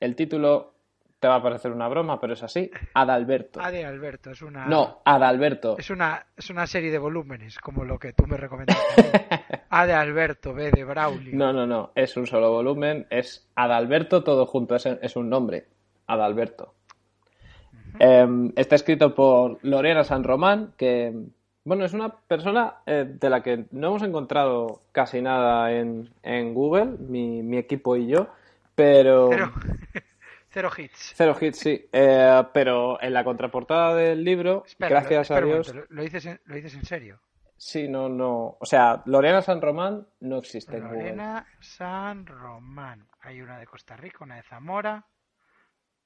[0.00, 0.72] El título
[1.20, 3.60] te va a parecer una broma, pero es así: Adalberto.
[3.60, 4.66] A de Alberto, es una...
[4.66, 5.76] No, Adalberto.
[5.78, 8.82] Es una, es una serie de volúmenes, como lo que tú me recomendaste.
[9.00, 9.58] a mí.
[9.70, 11.36] A de Alberto, B de Braulio.
[11.36, 11.92] No, no, no.
[11.94, 13.06] Es un solo volumen.
[13.10, 14.74] Es Adalberto todo junto.
[14.74, 15.68] Es, es un nombre.
[16.06, 16.74] Adalberto.
[17.98, 21.12] Eh, está escrito por Lorena San Román, que,
[21.64, 26.54] bueno, es una persona eh, de la que no hemos encontrado casi nada en, en
[26.54, 28.28] Google, mi, mi equipo y yo,
[28.74, 29.30] pero...
[30.50, 31.12] cero hits.
[31.16, 31.88] Cero hits, sí.
[31.92, 35.68] Eh, pero en la contraportada del libro, Espera, gracias lo, a Dios...
[35.68, 37.20] momento, ¿lo, dices en, ¿Lo dices en serio?
[37.56, 38.56] Sí, no, no...
[38.58, 40.98] O sea, Lorena San Román no existe en Google.
[41.02, 43.06] Lorena San Román.
[43.20, 45.06] Hay una de Costa Rica, una de Zamora.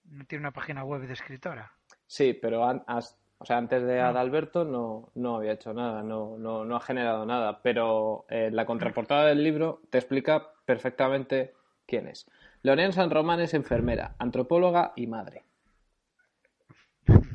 [0.05, 1.73] No tiene una página web de escritora.
[2.07, 6.37] Sí, pero an- as- o sea, antes de Adalberto no, no había hecho nada, no,
[6.39, 11.55] no, no ha generado nada, pero eh, la contraportada del libro te explica perfectamente
[11.87, 12.27] quién es.
[12.65, 15.43] Lorena San Román es enfermera, antropóloga y madre.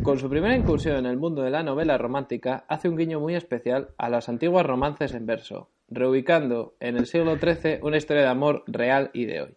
[0.02, 3.36] Con su primera incursión en el mundo de la novela romántica, hace un guiño muy
[3.36, 8.30] especial a las antiguas romances en verso, reubicando en el siglo XIII una historia de
[8.30, 9.56] amor real y de hoy.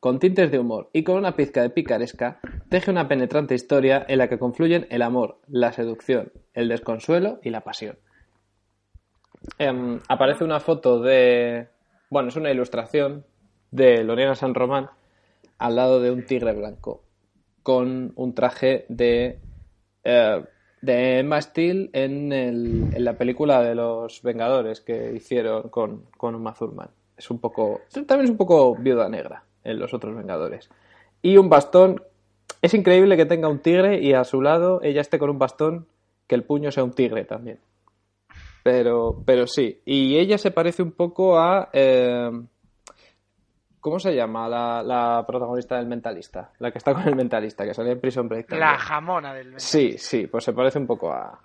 [0.00, 4.16] Con tintes de humor y con una pizca de picaresca, teje una penetrante historia en
[4.16, 7.98] la que confluyen el amor, la seducción, el desconsuelo y la pasión.
[9.58, 11.68] Em, aparece una foto de.
[12.08, 13.26] Bueno, es una ilustración
[13.70, 14.88] de Lorena San Román
[15.60, 17.04] al lado de un tigre blanco
[17.62, 19.38] con un traje de.
[20.02, 20.44] eh,
[20.80, 26.42] de Emma Steele en, la película de los Vengadores que hicieron con, con.
[27.16, 27.82] Es un poco.
[27.92, 30.70] También es un poco viuda negra en los otros Vengadores.
[31.22, 32.02] Y un bastón.
[32.62, 35.86] Es increíble que tenga un tigre y a su lado ella esté con un bastón
[36.26, 37.58] que el puño sea un tigre también.
[38.62, 39.80] Pero, pero sí.
[39.84, 41.68] Y ella se parece un poco a.
[41.72, 42.30] eh,
[43.80, 46.52] ¿Cómo se llama la, la protagonista del mentalista?
[46.58, 48.52] La que está con el mentalista, que salía en Prison Break.
[48.52, 51.40] La jamona del Sí, sí, pues se parece un poco a.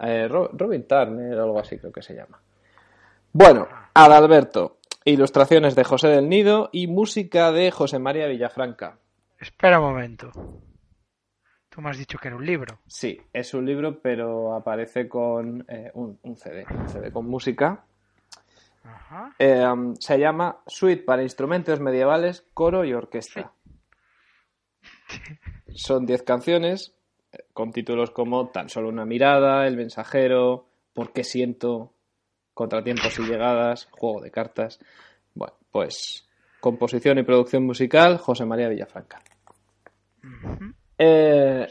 [0.00, 2.40] eh, Ro- Robin Turner o algo así, creo que se llama.
[3.32, 4.76] Bueno, Adalberto.
[5.04, 8.98] Ilustraciones de José del Nido y música de José María Villafranca.
[9.40, 10.30] Espera un momento.
[11.70, 12.78] Tú me has dicho que era un libro.
[12.86, 17.84] Sí, es un libro, pero aparece con eh, un, un CD, un CD con música.
[18.94, 19.34] Ajá.
[19.38, 23.52] Eh, um, se llama Suite para instrumentos medievales, coro y orquesta.
[25.74, 26.94] Son 10 canciones
[27.32, 31.94] eh, con títulos como Tan solo una mirada, El mensajero, ¿Por qué siento?
[32.54, 34.80] Contratiempos y llegadas, Juego de cartas.
[35.34, 36.28] Bueno, pues
[36.60, 39.22] composición y producción musical, José María Villafranca.
[40.98, 41.68] Eh,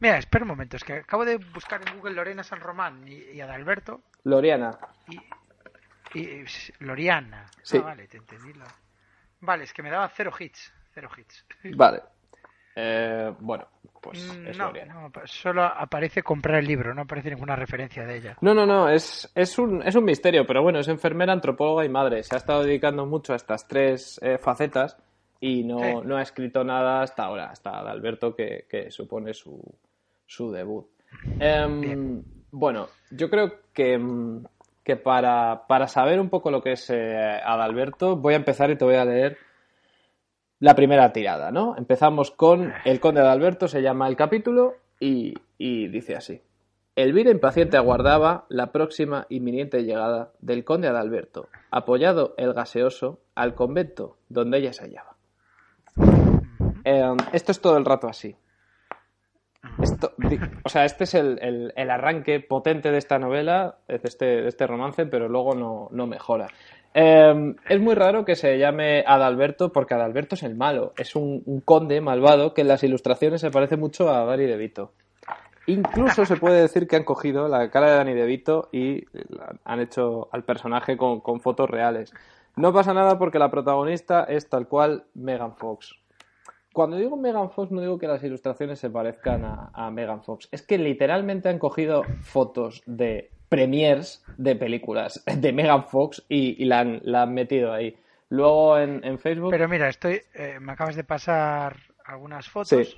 [0.00, 0.76] Mira, espera un momento.
[0.76, 4.76] Es que acabo de buscar en Google Lorena San Román y, y Adalberto Loriana,
[5.08, 5.16] y,
[6.14, 6.44] y-
[6.80, 7.46] Loriana.
[7.62, 7.78] Sí.
[7.78, 8.52] Ah, vale, te entendí.
[8.52, 8.64] lo-
[9.40, 10.72] Vale, es que me daba cero hits.
[10.94, 11.44] Cero hits.
[11.76, 12.02] vale.
[12.78, 13.66] Eh, bueno,
[14.02, 14.94] pues Mm, es no, Loriana.
[14.94, 18.36] no, pa- solo aparece comprar el libro, no aparece ninguna referencia de ella.
[18.42, 21.88] No, no, no, es, es, un, es un misterio, pero bueno, es enfermera, antropóloga y
[21.88, 22.22] madre.
[22.22, 24.98] Se ha estado dedicando mucho a estas tres eh, facetas
[25.40, 26.06] y no, Sí.
[26.06, 29.58] no ha escrito nada hasta ahora, hasta Alberto, que, que supone su,
[30.26, 30.86] su debut.
[31.38, 34.44] Em, bueno, yo creo que, mm,
[34.86, 38.76] que para, para saber un poco lo que es eh, Adalberto, voy a empezar y
[38.76, 39.36] te voy a leer
[40.60, 41.76] la primera tirada, ¿no?
[41.76, 46.40] Empezamos con El Conde de Alberto, se llama el capítulo y, y dice así.
[46.94, 54.18] Elvira impaciente aguardaba la próxima inminente llegada del conde Adalberto, apoyado el gaseoso al convento
[54.28, 55.16] donde ella se hallaba.
[56.84, 58.36] Eh, esto es todo el rato así.
[60.64, 64.66] O sea, este es el, el- arranque potente de esta novela, de este, de este
[64.66, 66.48] romance, pero luego no, no mejora.
[66.94, 71.42] Eh, es muy raro que se llame Adalberto porque Adalberto es el malo, es un,
[71.64, 74.92] conde malvado que en las ilustraciones se parece mucho a Danny DeVito.
[75.66, 79.04] Incluso se puede decir que han cogido la cara de Danny DeVito y
[79.64, 82.14] han hecho al personaje con, con fotos reales.
[82.54, 85.98] No pasa nada porque la protagonista es tal cual Megan Fox.
[86.76, 90.46] Cuando digo Megan Fox no digo que las ilustraciones se parezcan a, a Megan Fox.
[90.52, 96.66] Es que literalmente han cogido fotos de premiers de películas de Megan Fox y, y
[96.66, 97.96] la, han, la, han, metido ahí.
[98.28, 99.52] Luego en, en Facebook...
[99.52, 102.68] Pero mira, estoy eh, me acabas de pasar algunas fotos.
[102.68, 102.94] Sí.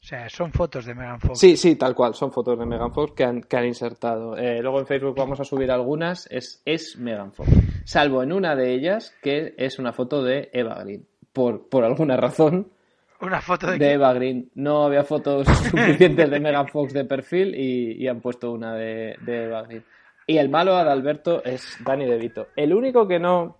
[0.00, 1.40] O sea, son fotos de Megan Fox.
[1.40, 4.36] Sí, sí, tal cual, son fotos de Megan Fox que han, que han insertado.
[4.36, 7.50] Eh, luego en Facebook vamos a subir algunas, es, es Megan Fox.
[7.84, 11.08] Salvo en una de ellas, que es una foto de Eva Green.
[11.36, 12.72] Por, por alguna razón.
[13.20, 14.50] ¿Una foto de, de Eva Green.
[14.54, 19.16] No había fotos suficientes de Megan Fox de perfil y, y han puesto una de,
[19.20, 19.84] de, Eva Green.
[20.26, 22.46] Y el malo Adalberto es Danny DeVito.
[22.56, 23.58] El único que no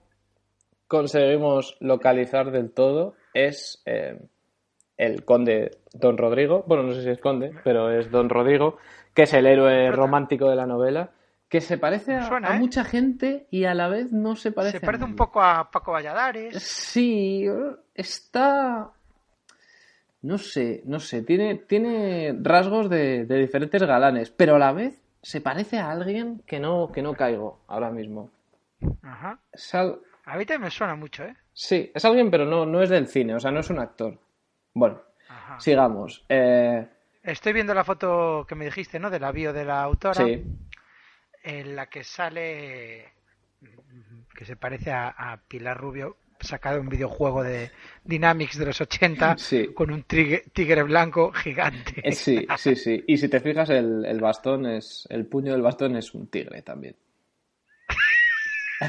[0.88, 4.18] conseguimos localizar del todo es eh,
[4.96, 6.64] el conde Don Rodrigo.
[6.66, 8.78] Bueno, no sé si es conde, pero es Don Rodrigo,
[9.12, 11.10] que es el héroe romántico de la novela.
[11.48, 12.58] Que se parece a, Suena, a ¿eh?
[12.58, 14.80] mucha gente y a la vez no se parece.
[14.80, 16.60] Se parece a un poco a Paco Valladares.
[16.60, 17.46] Sí,
[17.94, 18.90] está.
[20.22, 21.22] No sé, no sé.
[21.22, 26.42] Tiene, tiene rasgos de, de, diferentes galanes, pero a la vez se parece a alguien
[26.46, 28.30] que no, que no caigo ahora mismo.
[29.02, 29.38] Ajá.
[29.72, 30.00] Al...
[30.24, 31.36] A mí también me suena mucho, ¿eh?
[31.52, 34.18] Sí, es alguien, pero no, no es del cine, o sea, no es un actor.
[34.74, 35.60] Bueno, Ajá.
[35.60, 36.24] sigamos.
[36.28, 36.86] Eh...
[37.22, 39.10] Estoy viendo la foto que me dijiste, ¿no?
[39.10, 40.24] De la bio de la autora.
[40.24, 40.44] Sí.
[41.46, 43.12] En la que sale.
[44.36, 47.70] que se parece a, a Pilar Rubio, sacado un videojuego de
[48.04, 49.68] Dynamics de los 80 sí.
[49.74, 52.00] con un tigre, tigre, blanco gigante.
[52.02, 53.04] Eh, Sí, sí, sí.
[53.06, 55.06] Y si te fijas, el, el, bastón es.
[55.08, 56.96] El puño del bastón es un tigre también.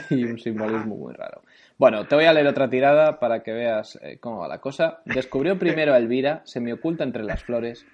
[0.09, 1.43] Hay un simbolismo muy raro.
[1.77, 5.01] Bueno, te voy a leer otra tirada para que veas eh, cómo va la cosa.
[5.05, 7.85] Descubrió primero a Elvira, se me oculta entre las flores,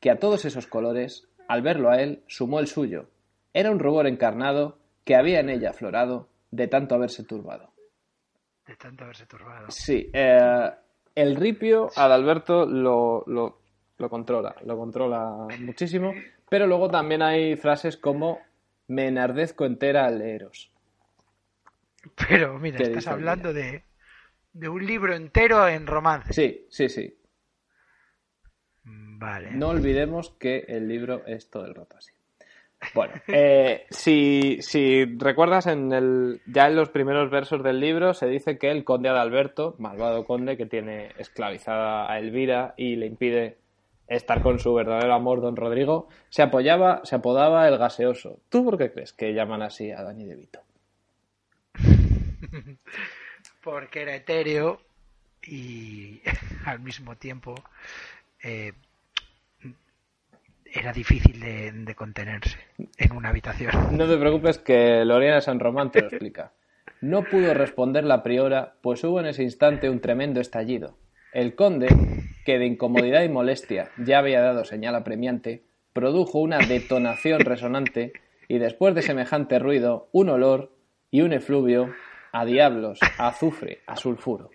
[0.00, 3.08] que a todos esos colores, al verlo a él, sumó el suyo.
[3.52, 7.72] Era un rubor encarnado que había en ella aflorado de tanto haberse turbado.
[8.66, 9.70] De tanto haberse turbado.
[9.70, 10.70] Sí, eh,
[11.14, 13.62] el ripio Adalberto lo, lo,
[13.98, 16.12] lo, controla, lo controla muchísimo,
[16.48, 18.40] pero luego también hay frases como
[18.88, 20.72] me enardezco entera al leeros.
[22.28, 23.84] Pero mira, estás hablando de,
[24.52, 26.32] de, un libro entero en romance.
[26.32, 27.16] Sí, sí, sí.
[28.84, 29.50] Vale.
[29.52, 32.12] No olvidemos que el libro es todo el rato así.
[32.94, 34.58] Bueno, eh, si,
[35.18, 39.08] recuerdas, en el, ya en los primeros versos del libro se dice que el conde
[39.08, 43.58] Adalberto, malvado conde que tiene esclavizada a Elvira y le impide
[44.08, 48.40] estar con su verdadero amor, don Rodrigo, se apoyaba, se apodaba el gaseoso.
[48.48, 50.60] ¿Tú por qué crees que llaman así a Dani De Vito?
[53.62, 54.80] Porque era etéreo
[55.42, 56.22] y
[56.64, 57.54] al mismo tiempo
[58.42, 58.72] eh,
[60.80, 62.58] era difícil de, de, contenerse
[62.96, 63.70] en una habitación.
[63.92, 66.52] No te preocupes que Lorena San Román te lo explica.
[67.02, 70.96] No pudo responder la priora, pues hubo en ese instante un tremendo estallido.
[71.32, 71.88] El conde,
[72.44, 75.62] que de incomodidad y molestia ya había dado señal apremiante,
[75.92, 78.12] produjo una detonación resonante
[78.48, 80.72] y después de semejante ruido, un olor
[81.10, 81.94] y un efluvio
[82.32, 84.50] a diablos, a azufre, a sulfuro.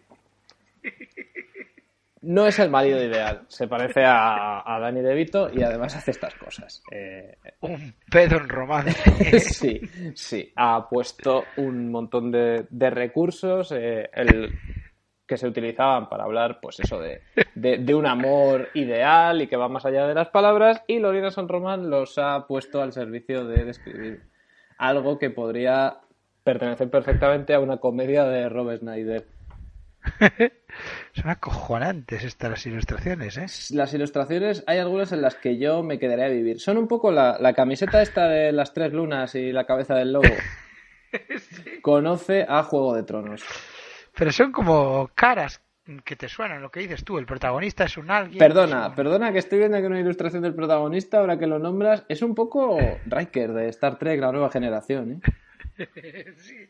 [2.25, 6.11] No es el marido ideal, se parece a, a Dani De Vito y además hace
[6.11, 6.83] estas cosas.
[6.91, 9.39] Eh, un pedo en romance.
[9.39, 9.81] sí,
[10.13, 14.57] sí, ha puesto un montón de, de recursos eh, el,
[15.27, 17.21] que se utilizaban para hablar, pues eso, de,
[17.55, 21.31] de, de, un amor ideal y que va más allá de las palabras y Lorena
[21.31, 24.23] San Román los ha puesto al servicio de describir
[24.77, 25.99] algo que podría
[26.43, 29.25] pertenecer perfectamente a una comedia de Rob Snyder.
[31.13, 33.75] Son acojonantes estas las ilustraciones, ¿eh?
[33.75, 36.59] Las ilustraciones, hay algunas en las que yo me quedaré a vivir.
[36.59, 40.13] Son un poco la, la camiseta esta de las tres lunas y la cabeza del
[40.13, 40.25] lobo.
[41.37, 41.81] sí.
[41.81, 43.43] Conoce a Juego de Tronos.
[44.13, 45.61] Pero son como caras
[46.03, 47.17] que te suenan lo que dices tú.
[47.17, 48.39] El protagonista es un alguien.
[48.39, 48.95] Perdona, un...
[48.95, 52.33] perdona que estoy viendo que una ilustración del protagonista, ahora que lo nombras, es un
[52.33, 55.19] poco Riker de Star Trek, la nueva generación, ¿eh?
[56.37, 56.69] sí.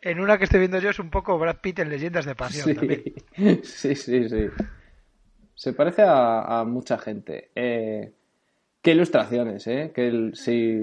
[0.00, 2.66] En una que estoy viendo yo es un poco Brad Pitt en Leyendas de Pasión
[2.66, 2.74] sí.
[2.74, 3.02] también.
[3.62, 4.46] Sí, sí, sí.
[5.54, 7.50] Se parece a, a mucha gente.
[7.54, 8.12] Eh,
[8.80, 9.92] qué ilustraciones, ¿eh?
[9.94, 10.80] Que el, si...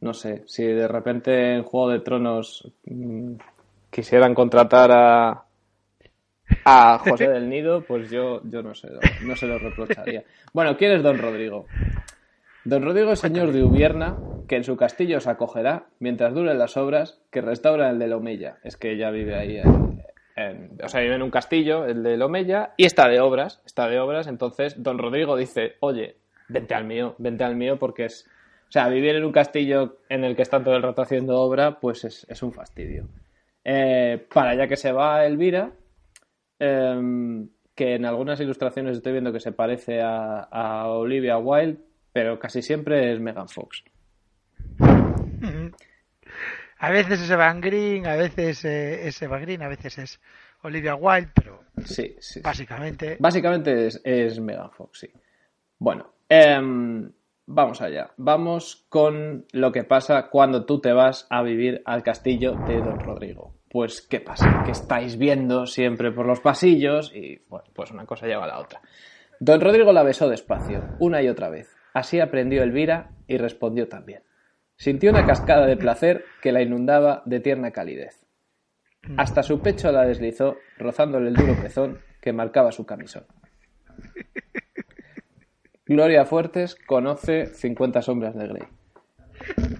[0.00, 3.34] No sé, si de repente en Juego de Tronos mmm,
[3.88, 5.44] quisieran contratar a,
[6.64, 10.24] a José del Nido, pues yo, yo no, se lo, no se lo reprocharía.
[10.52, 11.66] Bueno, ¿quién es Don Rodrigo?
[12.64, 16.76] Don Rodrigo es señor de Ubierna, que en su castillo se acogerá mientras duren las
[16.76, 18.58] obras que restauran el de Lomella.
[18.62, 19.58] Es que ella vive ahí,
[20.36, 23.88] en, o sea, vive en un castillo, el de Lomella, y está de obras, está
[23.88, 24.26] de obras.
[24.26, 26.16] Entonces, don Rodrigo dice, oye,
[26.48, 28.28] vente al mío, vente al mío, porque es,
[28.68, 31.80] o sea, vivir en un castillo en el que están todo el rato haciendo obra,
[31.80, 33.08] pues es, es un fastidio.
[33.64, 35.72] Eh, para allá que se va Elvira,
[36.58, 41.78] em, que en algunas ilustraciones estoy viendo que se parece a Olivia Wilde,
[42.12, 43.84] pero casi siempre es Megan Fox.
[46.78, 50.20] A veces es Evan Green, a veces eh, es Eva Green, a veces es
[50.62, 52.16] Olivia Wilde, pero Sí, sí.
[52.20, 52.40] sí.
[52.40, 55.08] básicamente Básicamente es, es Megan Fox, sí.
[55.78, 57.10] Bueno, em,
[57.46, 58.10] vamos allá.
[58.16, 62.98] Vamos con lo que pasa cuando tú te vas a vivir al castillo de Don
[62.98, 63.54] Rodrigo.
[63.70, 64.62] Pues, ¿qué pasa?
[64.64, 68.58] Que estáis viendo siempre por los pasillos y, bueno, pues una cosa lleva a la
[68.58, 68.80] otra.
[69.40, 71.74] Don Rodrigo la besó despacio, una y otra vez.
[71.94, 74.22] Así aprendió Elvira y respondió también.
[74.82, 78.26] Sintió una cascada de placer que la inundaba de tierna calidez.
[79.16, 83.24] Hasta su pecho la deslizó, rozándole el duro pezón que marcaba su camisón.
[85.86, 88.62] Gloria Fuertes conoce 50 sombras de Grey.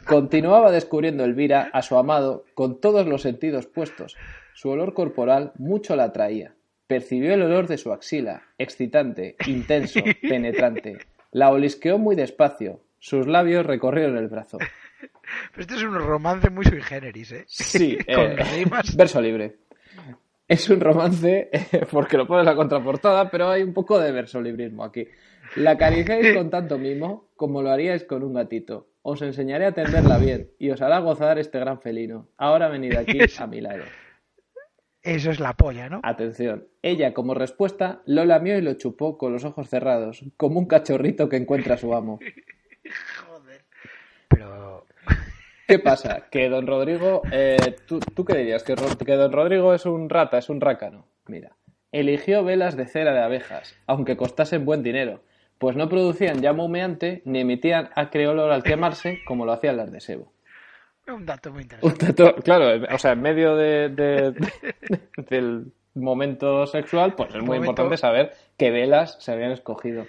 [0.05, 4.17] Continuaba descubriendo Elvira a su amado con todos los sentidos puestos.
[4.55, 6.55] Su olor corporal mucho la atraía.
[6.87, 10.99] Percibió el olor de su axila, excitante, intenso, penetrante.
[11.33, 12.85] La olisqueó muy despacio.
[13.01, 14.59] Sus labios recorrieron el brazo.
[15.51, 17.45] Pero este es un romance muy sui generis, ¿eh?
[17.47, 18.97] Sí, Con eh, rimas.
[18.97, 19.57] verso libre.
[20.49, 24.41] Es un romance, eh, porque lo pones la contraportada, pero hay un poco de verso
[24.41, 25.07] librismo aquí.
[25.57, 28.89] La acariciáis con tanto mimo como lo haríais con un gatito.
[29.03, 32.29] Os enseñaré a tenderla bien y os hará gozar este gran felino.
[32.37, 33.85] Ahora venid aquí a mi lado.
[35.03, 36.01] Eso es la polla, ¿no?
[36.05, 36.69] Atención.
[36.81, 41.29] Ella, como respuesta, lo lamió y lo chupó con los ojos cerrados, como un cachorrito
[41.29, 42.21] que encuentra a su amo.
[43.27, 43.65] Joder.
[44.29, 44.82] Pero
[45.73, 46.27] ¿Qué pasa?
[46.31, 48.63] Que don Rodrigo, eh, ¿tú, tú qué dirías?
[48.63, 51.07] ¿Que, don Rodrigo es un rata, es un rácano.
[51.27, 51.57] Mira,
[51.93, 55.23] eligió velas de cera de abejas, aunque costasen buen dinero,
[55.57, 59.91] pues no producían llama humeante ni emitían acre olor al quemarse como lo hacían las
[59.91, 60.31] de sebo.
[61.09, 62.07] un dato muy Un interesante.
[62.23, 67.45] dato- claro, o sea, en medio de, de- de- del momento sexual, pues es muy
[67.47, 67.65] Momento.
[67.71, 70.05] importante saber qué velas se habían escogido.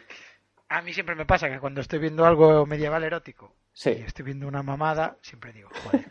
[0.67, 3.91] A mí siempre me pasa que cuando estoy viendo algo medieval erótico Sí.
[3.99, 6.05] y estoy viendo una mamada, siempre digo, joder,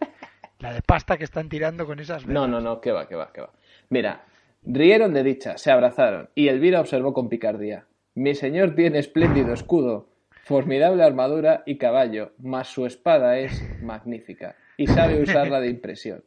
[0.58, 3.32] la de pasta que están tirando con esas No, no, no, que va, que va,
[3.32, 3.52] que va.
[3.88, 4.24] Mira,
[4.64, 7.86] rieron de dicha, se abrazaron, y Elvira observó con picardía.
[8.14, 10.10] Mi señor tiene espléndido escudo,
[10.44, 16.24] formidable armadura y caballo, mas su espada es magnífica, y sabe usarla de impresión.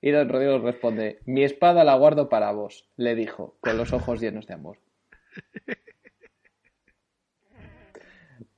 [0.00, 4.20] Y don Rodrigo responde, mi espada la guardo para vos, le dijo, con los ojos
[4.20, 4.78] llenos de amor.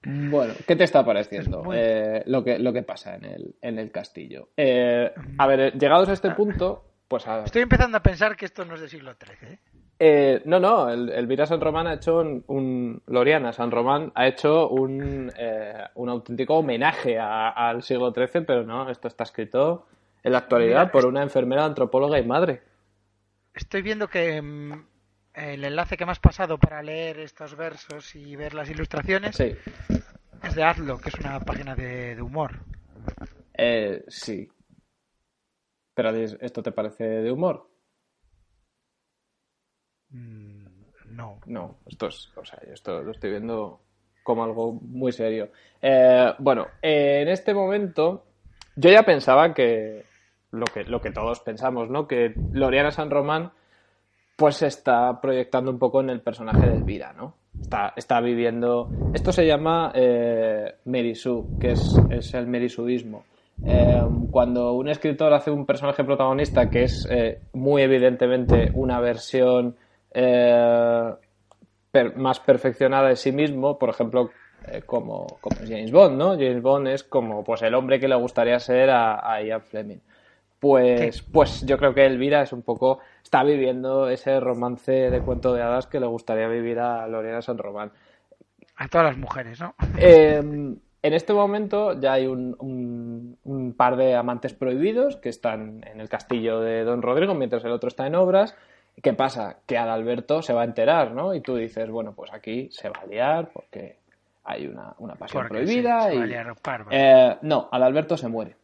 [0.05, 3.91] Bueno, ¿qué te está pareciendo eh, lo, que, lo que pasa en el, en el
[3.91, 4.49] castillo?
[4.57, 8.65] Eh, a ver, llegados a este punto, pues a, Estoy empezando a pensar que esto
[8.65, 9.49] no es del siglo XIII.
[9.53, 9.59] ¿eh?
[9.99, 14.27] eh, no, no, el, Elvira San Román ha hecho un, un- Loriana San Román ha
[14.27, 19.87] hecho un, eh, un auténtico homenaje a- al siglo XIII, pero no, esto está escrito
[20.23, 22.63] en la actualidad Mira, por una enfermera antropóloga y madre.
[23.55, 24.85] Estoy viendo que mm,
[25.35, 29.55] el enlace que me has pasado para leer estos versos y ver las ilustraciones Sí,
[30.43, 32.61] es de Hazlo, que es una página de, de humor.
[33.55, 34.49] eh, sí.
[35.95, 37.69] Pero ¿esto te parece de humor?
[40.11, 40.67] Mm,
[41.11, 41.41] no.
[41.47, 43.81] No, esto es, o sea, yo esto lo estoy viendo
[44.23, 45.51] como algo muy serio.
[45.83, 48.27] Eh, bueno, eh, en este momento
[48.77, 50.05] yo ya pensaba que
[50.51, 52.09] lo que, lo que todos pensamos, ¿no?
[52.09, 53.53] Que Loriana San Román
[54.37, 57.35] pues se está proyectando un poco en el personaje de Elvira, ¿no?
[57.61, 58.91] Está, está viviendo...
[59.13, 63.25] Esto se llama eh, Merisú, que es, es el merisudismo.
[63.65, 69.77] Eh, cuando un escritor hace un personaje protagonista que es eh, muy evidentemente una versión
[70.13, 71.15] eh,
[72.17, 74.31] más perfeccionada de sí mismo, por ejemplo,
[74.87, 76.31] como, como es James Bond, ¿no?
[76.31, 80.01] James Bond es como pues el hombre que le gustaría ser a, a Ian Fleming.
[80.65, 85.53] Pues, pues yo creo que Elvira es un poco, está viviendo ese romance de cuento
[85.53, 87.93] de hadas que le gustaría vivir a Lorena San Román.
[88.77, 89.75] A todas las mujeres, ¿no?
[89.99, 95.85] Eh, en este momento ya hay un, un- un par de amantes prohibidos que están
[95.87, 98.57] en el castillo de Don Rodrigo mientras el otro está en obras.
[99.03, 99.59] ¿Qué pasa?
[99.67, 101.35] Que Adalberto se va a enterar, ¿no?
[101.35, 103.99] Y tú dices, bueno, pues aquí se va a liar porque
[104.45, 106.01] hay una, una pasión Porque prohibida.
[106.03, 106.19] se- y...
[106.19, 106.55] va a liar.
[106.91, 108.57] Eh, no, Adalberto se muere.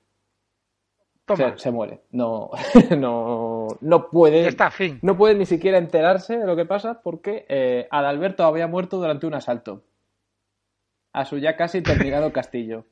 [1.37, 2.01] Se, se muere.
[2.11, 2.51] No,
[2.99, 4.43] no, no puede.
[4.43, 4.99] ya está, fin.
[5.03, 9.27] No puede ni siquiera enterarse de lo que pasa porque eh, Adalberto había muerto durante
[9.27, 9.83] un asalto
[11.13, 12.85] a su ya casi terminado castillo.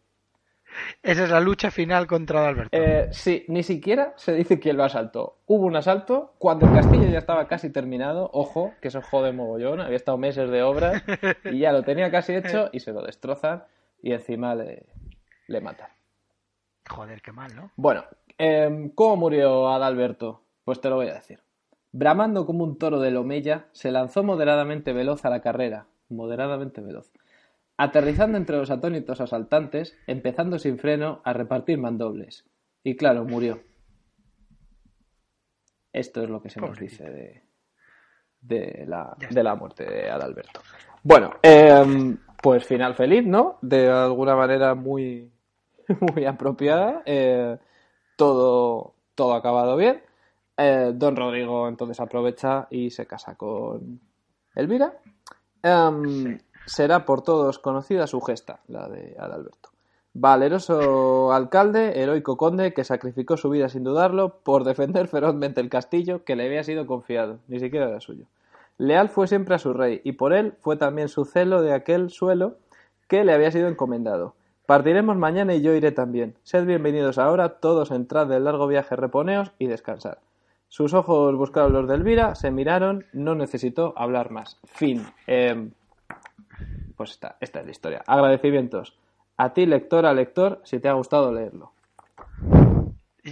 [1.03, 2.76] Esa es la lucha final contra Alberto.
[2.76, 5.39] Eh, sí, ni siquiera se dice quién lo asaltó.
[5.47, 8.28] Hubo un asalto cuando el castillo ya estaba casi terminado.
[8.34, 9.80] Ojo, que eso jode mogollón.
[9.80, 11.03] Había estado meses de obras
[11.45, 13.64] y ya lo tenía casi hecho y se lo destrozan
[14.03, 14.84] y encima le,
[15.47, 15.89] le matan.
[16.89, 17.70] Joder, qué mal, ¿no?
[17.76, 18.05] Bueno,
[18.39, 20.43] em, ¿cómo murió Adalberto?
[20.64, 21.41] Pues te lo voy a decir.
[21.93, 27.11] Bramando como un toro de lomella, se lanzó moderadamente veloz a la carrera, moderadamente veloz,
[27.76, 32.45] aterrizando entre los atónitos asaltantes, empezando sin freno a repartir mandobles.
[32.84, 33.61] Y claro, murió.
[35.93, 37.43] Esto es lo que se nos dice de,
[38.41, 40.61] de, la, de la muerte de Adalberto.
[41.03, 43.59] Bueno, em, pues final feliz, ¿no?
[43.62, 45.32] De alguna manera muy,
[46.14, 47.03] muy apropiada.
[47.07, 47.57] eh,
[48.18, 50.02] todo, todo ha acabado bien.
[50.56, 54.00] Eh, don Rodrigo entonces aprovecha y se casa con
[54.54, 54.98] Elvira.
[55.62, 56.38] Em,
[56.68, 59.70] Será por todos conocida su gesta, la de Adalberto.
[60.12, 66.24] Valeroso alcalde, heroico conde que sacrificó su vida sin dudarlo por defender ferozmente el castillo
[66.24, 68.26] que le había sido confiado, ni siquiera era suyo.
[68.76, 72.10] Leal fue siempre a su rey y por él fue también su celo de aquel
[72.10, 72.56] suelo
[73.08, 74.34] que le había sido encomendado.
[74.72, 76.34] Partiremos mañana y yo iré también.
[76.42, 80.18] Sed bienvenidos ahora, todos entrad del largo viaje, reponeos y descansad.
[80.68, 84.58] Sus ojos buscaron los de Elvira, se miraron, no necesitó hablar más.
[84.66, 85.06] Fin.
[85.26, 85.70] Em,
[86.98, 88.02] pues esta, esta es la historia.
[88.06, 88.94] Agradecimientos.
[89.38, 91.72] A ti, lectora, lector, si te ha gustado leerlo.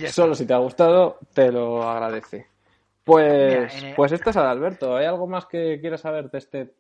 [0.07, 2.47] Solo si te ha gustado, te lo agradece.
[3.05, 4.97] Pues, Mira, el- pues esto es Adalberto.
[4.97, 6.72] ¿Hay algo más que quieras saber de este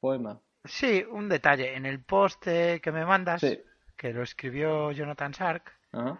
[0.00, 0.40] poema?
[0.64, 1.76] Sí, un detalle.
[1.76, 3.60] En el post eh, que me mandas, Sí.
[3.98, 6.18] Que lo escribió Jonathan Sark, Ajá.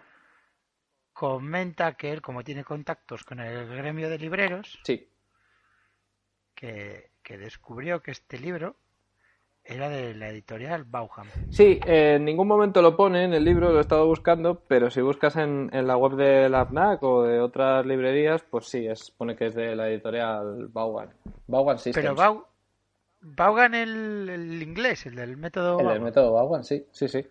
[1.13, 5.07] comenta que él, como tiene contactos con el gremio de libreros, Sí.
[6.55, 8.75] que, que descubrió que este libro
[9.63, 11.27] era de la editorial Bauham.
[11.51, 14.89] Sí, eh, en ningún momento lo pone en el libro, lo he estado buscando, pero
[14.89, 18.87] si buscas en, en la web de la FNAC o de otras librerías, pues sí,
[18.87, 21.13] es, pone que es de la editorial Vaughan.
[21.47, 21.95] Vaughan Systems.
[22.03, 22.45] Pero Bau,
[23.21, 27.25] Vaughan el, el inglés, el del método El del método Vaughan, sí, sí, sí.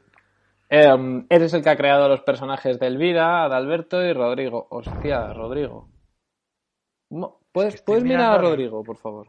[0.71, 4.66] Eh, eres el que ha creado los personajes de Elvira, Adalberto y Rodrigo.
[4.71, 5.89] Hostia, Rodrigo.
[7.53, 9.29] ¿Puedes, ¿puedes mirar a Rodrigo, por favor?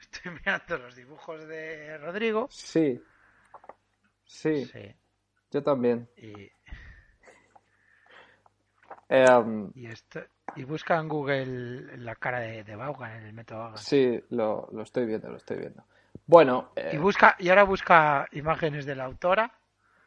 [0.00, 2.46] Estoy mirando los dibujos de Rodrigo.
[2.50, 3.00] Sí.
[4.24, 4.94] Sí, Sí.
[5.50, 6.08] yo también.
[6.16, 6.50] Y,
[9.10, 9.24] Eh,
[9.74, 10.20] y, esto,
[10.54, 13.78] y busca en Google la cara de, de Vaughan en el método Vaughan.
[13.78, 15.82] sí, lo, lo estoy viendo, lo estoy viendo.
[16.26, 19.50] Bueno, eh, Y busca y ahora busca imágenes de la autora.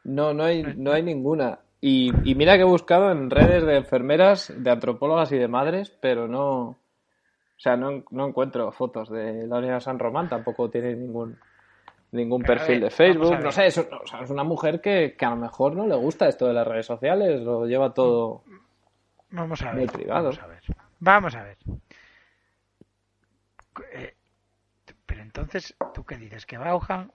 [0.04, 1.60] No, no hay, no hay ninguna.
[1.80, 5.90] Y, y mira que he buscado en redes de enfermeras, de antropólogas y de madres,
[6.02, 6.60] pero no.
[6.70, 6.78] O
[7.64, 11.38] sea, no, no encuentro fotos de la Unidad San Román, tampoco tiene ningún
[12.12, 13.40] ningún Pero perfil ver, de Facebook.
[13.40, 15.88] No sé, es, un- o sea, es una mujer que, que a lo mejor no
[15.88, 18.44] le gusta esto de las redes sociales, lo lleva todo.
[19.30, 19.92] Vamos a Muy ver.
[19.92, 20.24] privado.
[20.32, 20.62] Vamos a ver.
[21.00, 21.58] Vamos a ver.
[23.94, 24.14] Eh,
[25.06, 26.46] pero entonces, ¿tú qué dices?
[26.46, 27.12] ¿Que Vaughan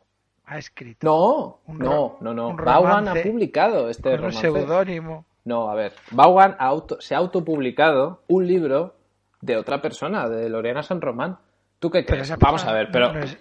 [0.47, 2.55] ha escrito No, Un no, no, no.
[2.57, 5.25] Vaughan ha publicado este con un seudónimo?
[5.45, 5.93] No, a ver.
[6.11, 8.95] Vaughan ha auto- se ha autopublicado un libro
[9.41, 11.39] de otra persona, de Lorena San Román.
[11.79, 12.37] ¿Tú qué crees?
[12.39, 13.39] Vamos a ver, pero no es-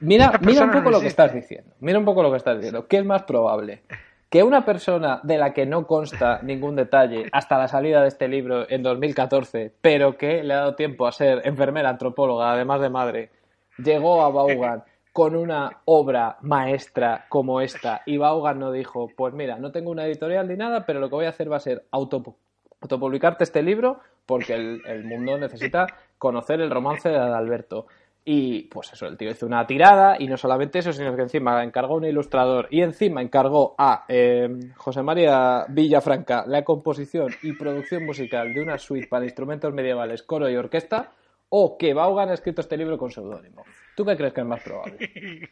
[0.00, 1.74] mira, mira un poco no lo que estás diciendo.
[1.80, 2.86] Mira un poco lo que estás diciendo.
[2.86, 3.82] ¿Qué es más probable?
[4.28, 8.28] Que una persona de la que no consta ningún detalle hasta la salida de este
[8.28, 12.88] libro en 2014, pero que le ha dado tiempo a ser enfermera, antropóloga, además de
[12.88, 13.30] madre,
[13.78, 19.58] llegó a Vaughan con una obra maestra como esta y Vaughan no dijo, pues mira,
[19.58, 21.84] no tengo una editorial ni nada, pero lo que voy a hacer va a ser
[21.92, 22.34] autopu-
[22.80, 25.86] autopublicarte este libro porque el, mundo necesita
[26.16, 27.86] conocer el romance de Adalberto.
[28.24, 31.62] Y pues eso, el tío hizo una tirada y no solamente eso, sino que encima
[31.64, 38.06] encargó un ilustrador y encima encargó a eh, José María Villafranca la composición y producción
[38.06, 41.10] musical de una suite para instrumentos medievales, coro y orquesta,
[41.48, 43.64] o que Vaughan ha escrito este libro con seudónimo.
[43.94, 44.96] ¿Tú qué crees que es más probable?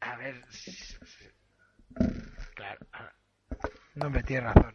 [0.00, 0.42] A ver.
[2.54, 2.80] Claro.
[3.94, 4.74] No me tiene razón.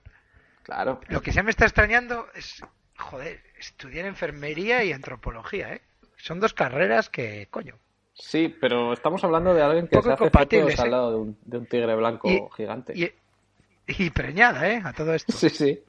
[0.63, 0.99] Claro.
[1.09, 2.61] Lo que se me está extrañando es,
[2.97, 5.81] joder, estudiar enfermería y antropología, ¿eh?
[6.17, 7.75] Son dos carreras que, coño.
[8.13, 10.91] Sí, pero estamos hablando de alguien que Poco se hace compatibles, fotos al ¿eh?
[10.91, 12.93] lado de un, de un tigre blanco Y- gigante.
[12.95, 13.11] Y,
[13.87, 14.81] y preñada, ¿eh?
[14.83, 15.33] A todo esto.
[15.33, 15.83] Sí, sí.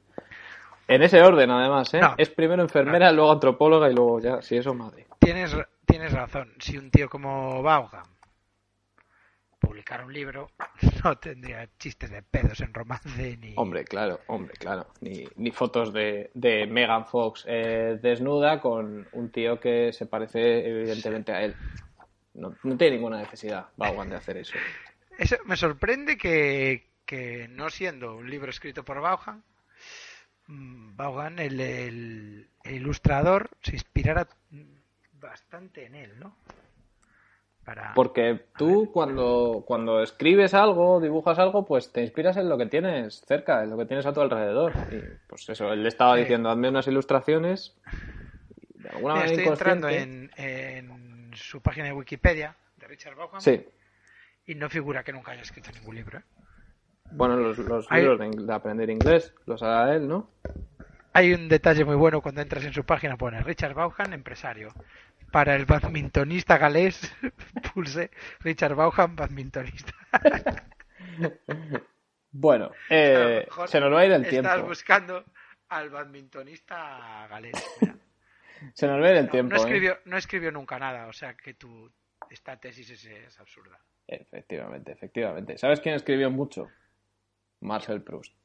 [0.87, 1.99] En ese orden, además, ¿eh?
[1.99, 2.15] No.
[2.17, 5.07] Es primero enfermera, luego antropóloga y luego ya, si eso, madre.
[5.19, 5.55] Tienes,
[5.97, 6.53] tienes razón.
[6.59, 8.03] Si un tío como Vaughan
[9.59, 10.51] publicara un libro,
[11.03, 13.53] no tendría chistes de pedos en romance ni.
[13.57, 14.87] Hombre, claro, hombre, claro.
[15.01, 20.67] Ni, ni fotos de, de Megan Fox eh, desnuda con un tío que se parece
[20.69, 21.55] evidentemente a él.
[22.35, 24.53] No, no tiene ninguna necesidad, Vaughan, de hacer eso.
[25.17, 29.43] Eso me sorprende que, que no siendo un libro escrito por Vaughan,
[30.45, 34.27] mm, Vaughan, el, el- el ilustrador, se inspirara
[35.19, 36.35] bastante en él, ¿no?
[37.65, 37.93] Para...
[37.93, 43.21] Porque tú cuando, cuando escribes algo, dibujas algo, pues te inspiras en lo que tienes
[43.27, 44.71] cerca, en lo que tienes a tu alrededor.
[44.91, 46.21] Y pues eso, él le estaba Sí.
[46.21, 47.75] diciendo, hazme unas ilustraciones
[48.75, 53.41] de alguna Mira, manera estoy entrando en, en su página de Wikipedia de Richard Vaughan
[53.41, 53.65] Sí,
[54.45, 56.19] y no figura que nunca haya escrito ningún libro.
[56.19, 56.23] ¿eh?
[57.11, 60.29] bueno, los, los Hay- libros de aprender inglés los hará él, ¿no?
[61.13, 64.69] Hay un detalle muy bueno cuando entras en su página, pone Richard Vaughan, empresario.
[65.31, 66.99] Para el badmintonista galés,
[67.73, 69.93] pulse Richard Vaughan, badmintonista.
[72.31, 74.67] Bueno, eh, se nos va a ir el Estás tiempo.
[74.67, 75.25] buscando
[75.69, 77.53] al badmintonista galés.
[77.81, 77.95] Mira.
[78.73, 79.49] Se nos va a ir el No, tiempo.
[79.55, 79.63] no ¿eh?
[79.65, 81.91] escribió, no escribió nunca nada, o sea que tu,
[82.29, 83.79] esta tesis es, es absurda.
[84.05, 85.57] Efectivamente, efectivamente.
[85.57, 86.69] ¿Sabes quién escribió mucho?
[87.61, 88.35] Marcel Proust.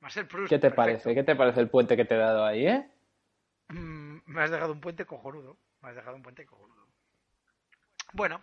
[0.00, 0.50] Marcel Proust.
[0.50, 0.76] ¿Qué te perfecto.
[0.76, 1.14] parece?
[1.14, 2.88] ¿Qué te parece el puente que te he dado ahí, eh?
[3.68, 5.58] Mm, Me has dejado un puente cojonudo.
[5.86, 6.84] Me has dejado un puente cojonudo.
[8.12, 8.42] Bueno,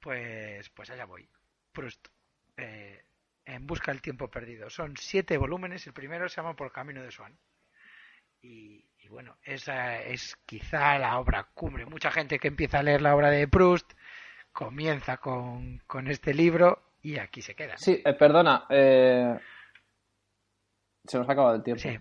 [0.00, 1.28] pues, pues allá voy.
[1.72, 2.08] Proust.
[2.56, 3.04] eh,
[3.44, 4.68] en busca del tiempo perdido.
[4.70, 5.86] Son siete volúmenes.
[5.86, 7.38] El primero se llama Por Camino de Swan.
[8.42, 11.86] Y, y bueno, esa es quizá la obra cumbre.
[11.86, 13.92] Mucha gente que empieza a leer la obra de Proust
[14.52, 17.76] comienza con, con este libro y aquí se queda.
[17.76, 18.66] Sí, eh, perdona.
[18.68, 19.38] eh,
[21.04, 21.82] Se nos ha acabado el tiempo.
[21.82, 21.96] Sí.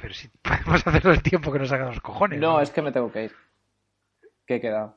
[0.00, 2.40] Pero si podemos hacerlo el tiempo que nos haga los cojones.
[2.40, 3.32] No, es que me tengo que ir.
[4.46, 4.96] Que he quedado.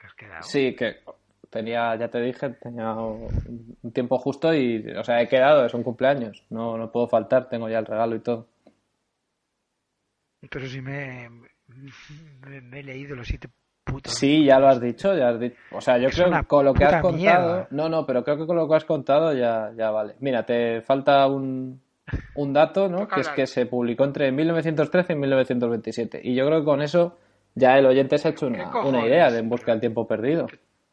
[0.00, 0.42] Que has quedado.
[0.42, 1.00] Sí, que
[1.50, 5.82] tenía, ya te dije, tenía un tiempo justo y, o sea, he quedado, es un
[5.82, 6.44] cumpleaños.
[6.50, 8.48] No, no puedo faltar, tengo ya el regalo y todo.
[10.50, 11.28] Pero si me,
[11.68, 13.48] me, me he leído los siete
[13.84, 14.14] putos.
[14.14, 15.56] Sí, ya lo has dicho, ya has dicho.
[15.72, 17.66] O sea, yo Es creo que con lo que has contado.
[17.70, 20.16] No, no, pero creo que con lo que has contado ya, ya vale.
[20.20, 21.80] Mira, te falta un,
[22.34, 23.08] un dato, ¿no?
[23.08, 26.20] Que es que se publicó entre 1913 y 1927.
[26.22, 27.18] Y yo creo que con eso
[27.54, 30.06] ya el oyente se ha hecho ¿Qué una, una idea de En busca del tiempo
[30.06, 30.46] perdido.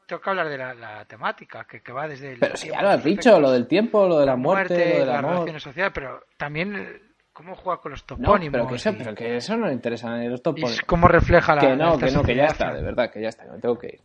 [0.06, 2.40] Tengo que hablar de la, la temática, que, que va desde el.
[2.40, 5.08] Pero si ya lo has dicho, lo del tiempo, lo de la muerte, lo del
[5.08, 5.32] las amor.
[5.32, 7.02] relaciones sociales, pero también
[7.32, 8.52] cómo juega con los No, topónimos.
[8.52, 10.82] pero que, eso, y- pero que eso no le interesa ni los topónimos.
[10.86, 11.62] cómo refleja la.
[11.62, 13.88] Que no, que no, que ya está, de verdad, que ya está, me tengo que
[13.88, 14.00] ir.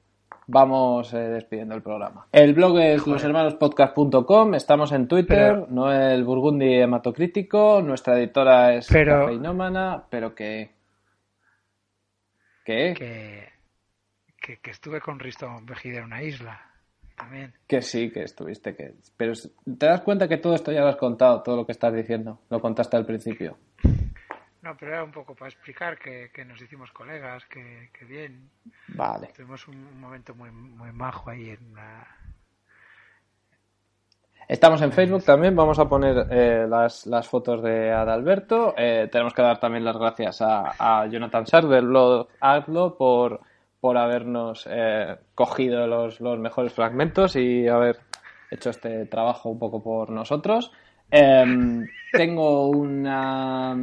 [0.51, 2.26] Vamos eh, despidiendo el programa.
[2.32, 9.20] El blog es loshermanospodcast.com, estamos en Twitter, Pero- Noel Burgundi hematocrítico, nuestra editora es Pero-
[9.26, 10.70] cafeinómana, pero que...
[12.64, 12.94] ¿Qué?
[12.96, 13.49] Que,
[14.40, 16.59] que, que estuve con Risto Mejide en una isla.
[17.14, 17.53] También.
[17.66, 18.94] Que sí, que estuviste, que...
[19.18, 19.34] Pero
[19.78, 22.40] te das cuenta que todo esto ya lo has contado, todo lo que estás diciendo,
[22.49, 23.59] lo contaste al principio.
[24.68, 28.50] No, pero era un poco para explicar que, que nos hicimos colegas, que, que bien.
[28.88, 29.28] Vale.
[29.34, 32.06] Tuvimos un, un momento muy, muy majo ahí en una.
[34.46, 38.74] Estamos en Facebook también, vamos a poner eh, las, las fotos de Adalberto.
[38.76, 43.40] Eh, tenemos que dar también las gracias a, a Jonathan Sar del blog Hazlo por,
[43.80, 48.00] por habernos eh, cogido los, los mejores fragmentos y haber
[48.50, 50.72] hecho este trabajo un poco por nosotros.
[51.11, 53.76] Em, tengo una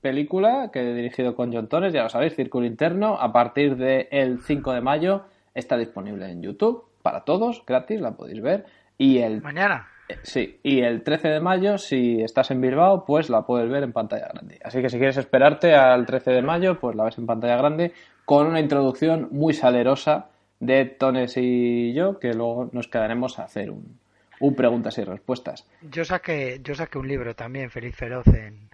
[0.00, 3.16] película que he dirigido con John Torres, ya lo sabéis, Círculo Interno.
[3.20, 5.22] A partir del 5 de mayo
[5.54, 8.64] está disponible en YouTube para todos, gratis, la podéis ver.
[8.98, 9.88] Y el Mañana.
[10.08, 13.82] eh, Sí, y el 13 de mayo, si estás en Bilbao, pues la puedes ver
[13.82, 14.58] en pantalla grande.
[14.64, 17.92] Así que si quieres esperarte al 13 de mayo, pues la ves en pantalla grande
[18.24, 20.28] con una introducción muy salerosa
[20.60, 23.98] de Tones y yo, que luego nos quedaremos a hacer un,
[24.40, 25.66] un preguntas y respuestas.
[25.82, 28.68] Yo saqué, yo saqué un libro también, Feliz Feroz, en,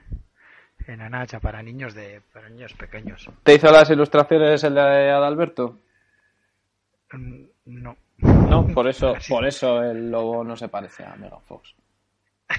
[0.87, 3.29] en Anacha, para niños de para niños pequeños.
[3.43, 5.79] ¿Te hizo las ilustraciones el de Adalberto?
[7.13, 7.97] Mm, No.
[8.19, 9.33] No, por eso, Así.
[9.33, 11.75] por eso el lobo no se parece a Megan Fox.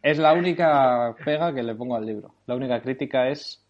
[0.00, 2.32] Es la única pega que le pongo al libro.
[2.46, 3.62] La única crítica es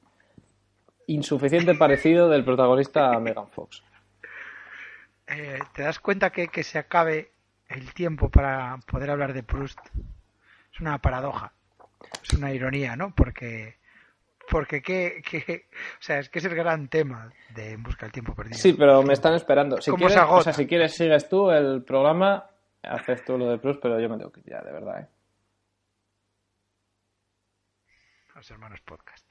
[1.06, 3.82] insuficiente parecido del protagonista a Megan Fox.
[5.26, 7.32] Eh, ¿Te das cuenta que, que se acabe
[7.68, 9.78] el tiempo para poder hablar de Proust?
[10.72, 11.52] Es una paradoja.
[12.22, 13.14] Es una ironía, ¿no?
[13.14, 13.76] Porque
[14.50, 15.66] porque qué, qué-
[15.98, 18.56] o sea, es que es el gran tema de En busca del tiempo perdido.
[18.56, 19.80] Sí, pero me están esperando.
[19.80, 22.46] Si ¿Cómo quieres, se o sea, si quieres sigues tú el programa,
[22.82, 25.00] haces tú lo de Plus, pero yo me tengo que ir ya, de verdad.
[25.02, 25.08] ¿eh?
[28.34, 29.27] Los hermanos podcast.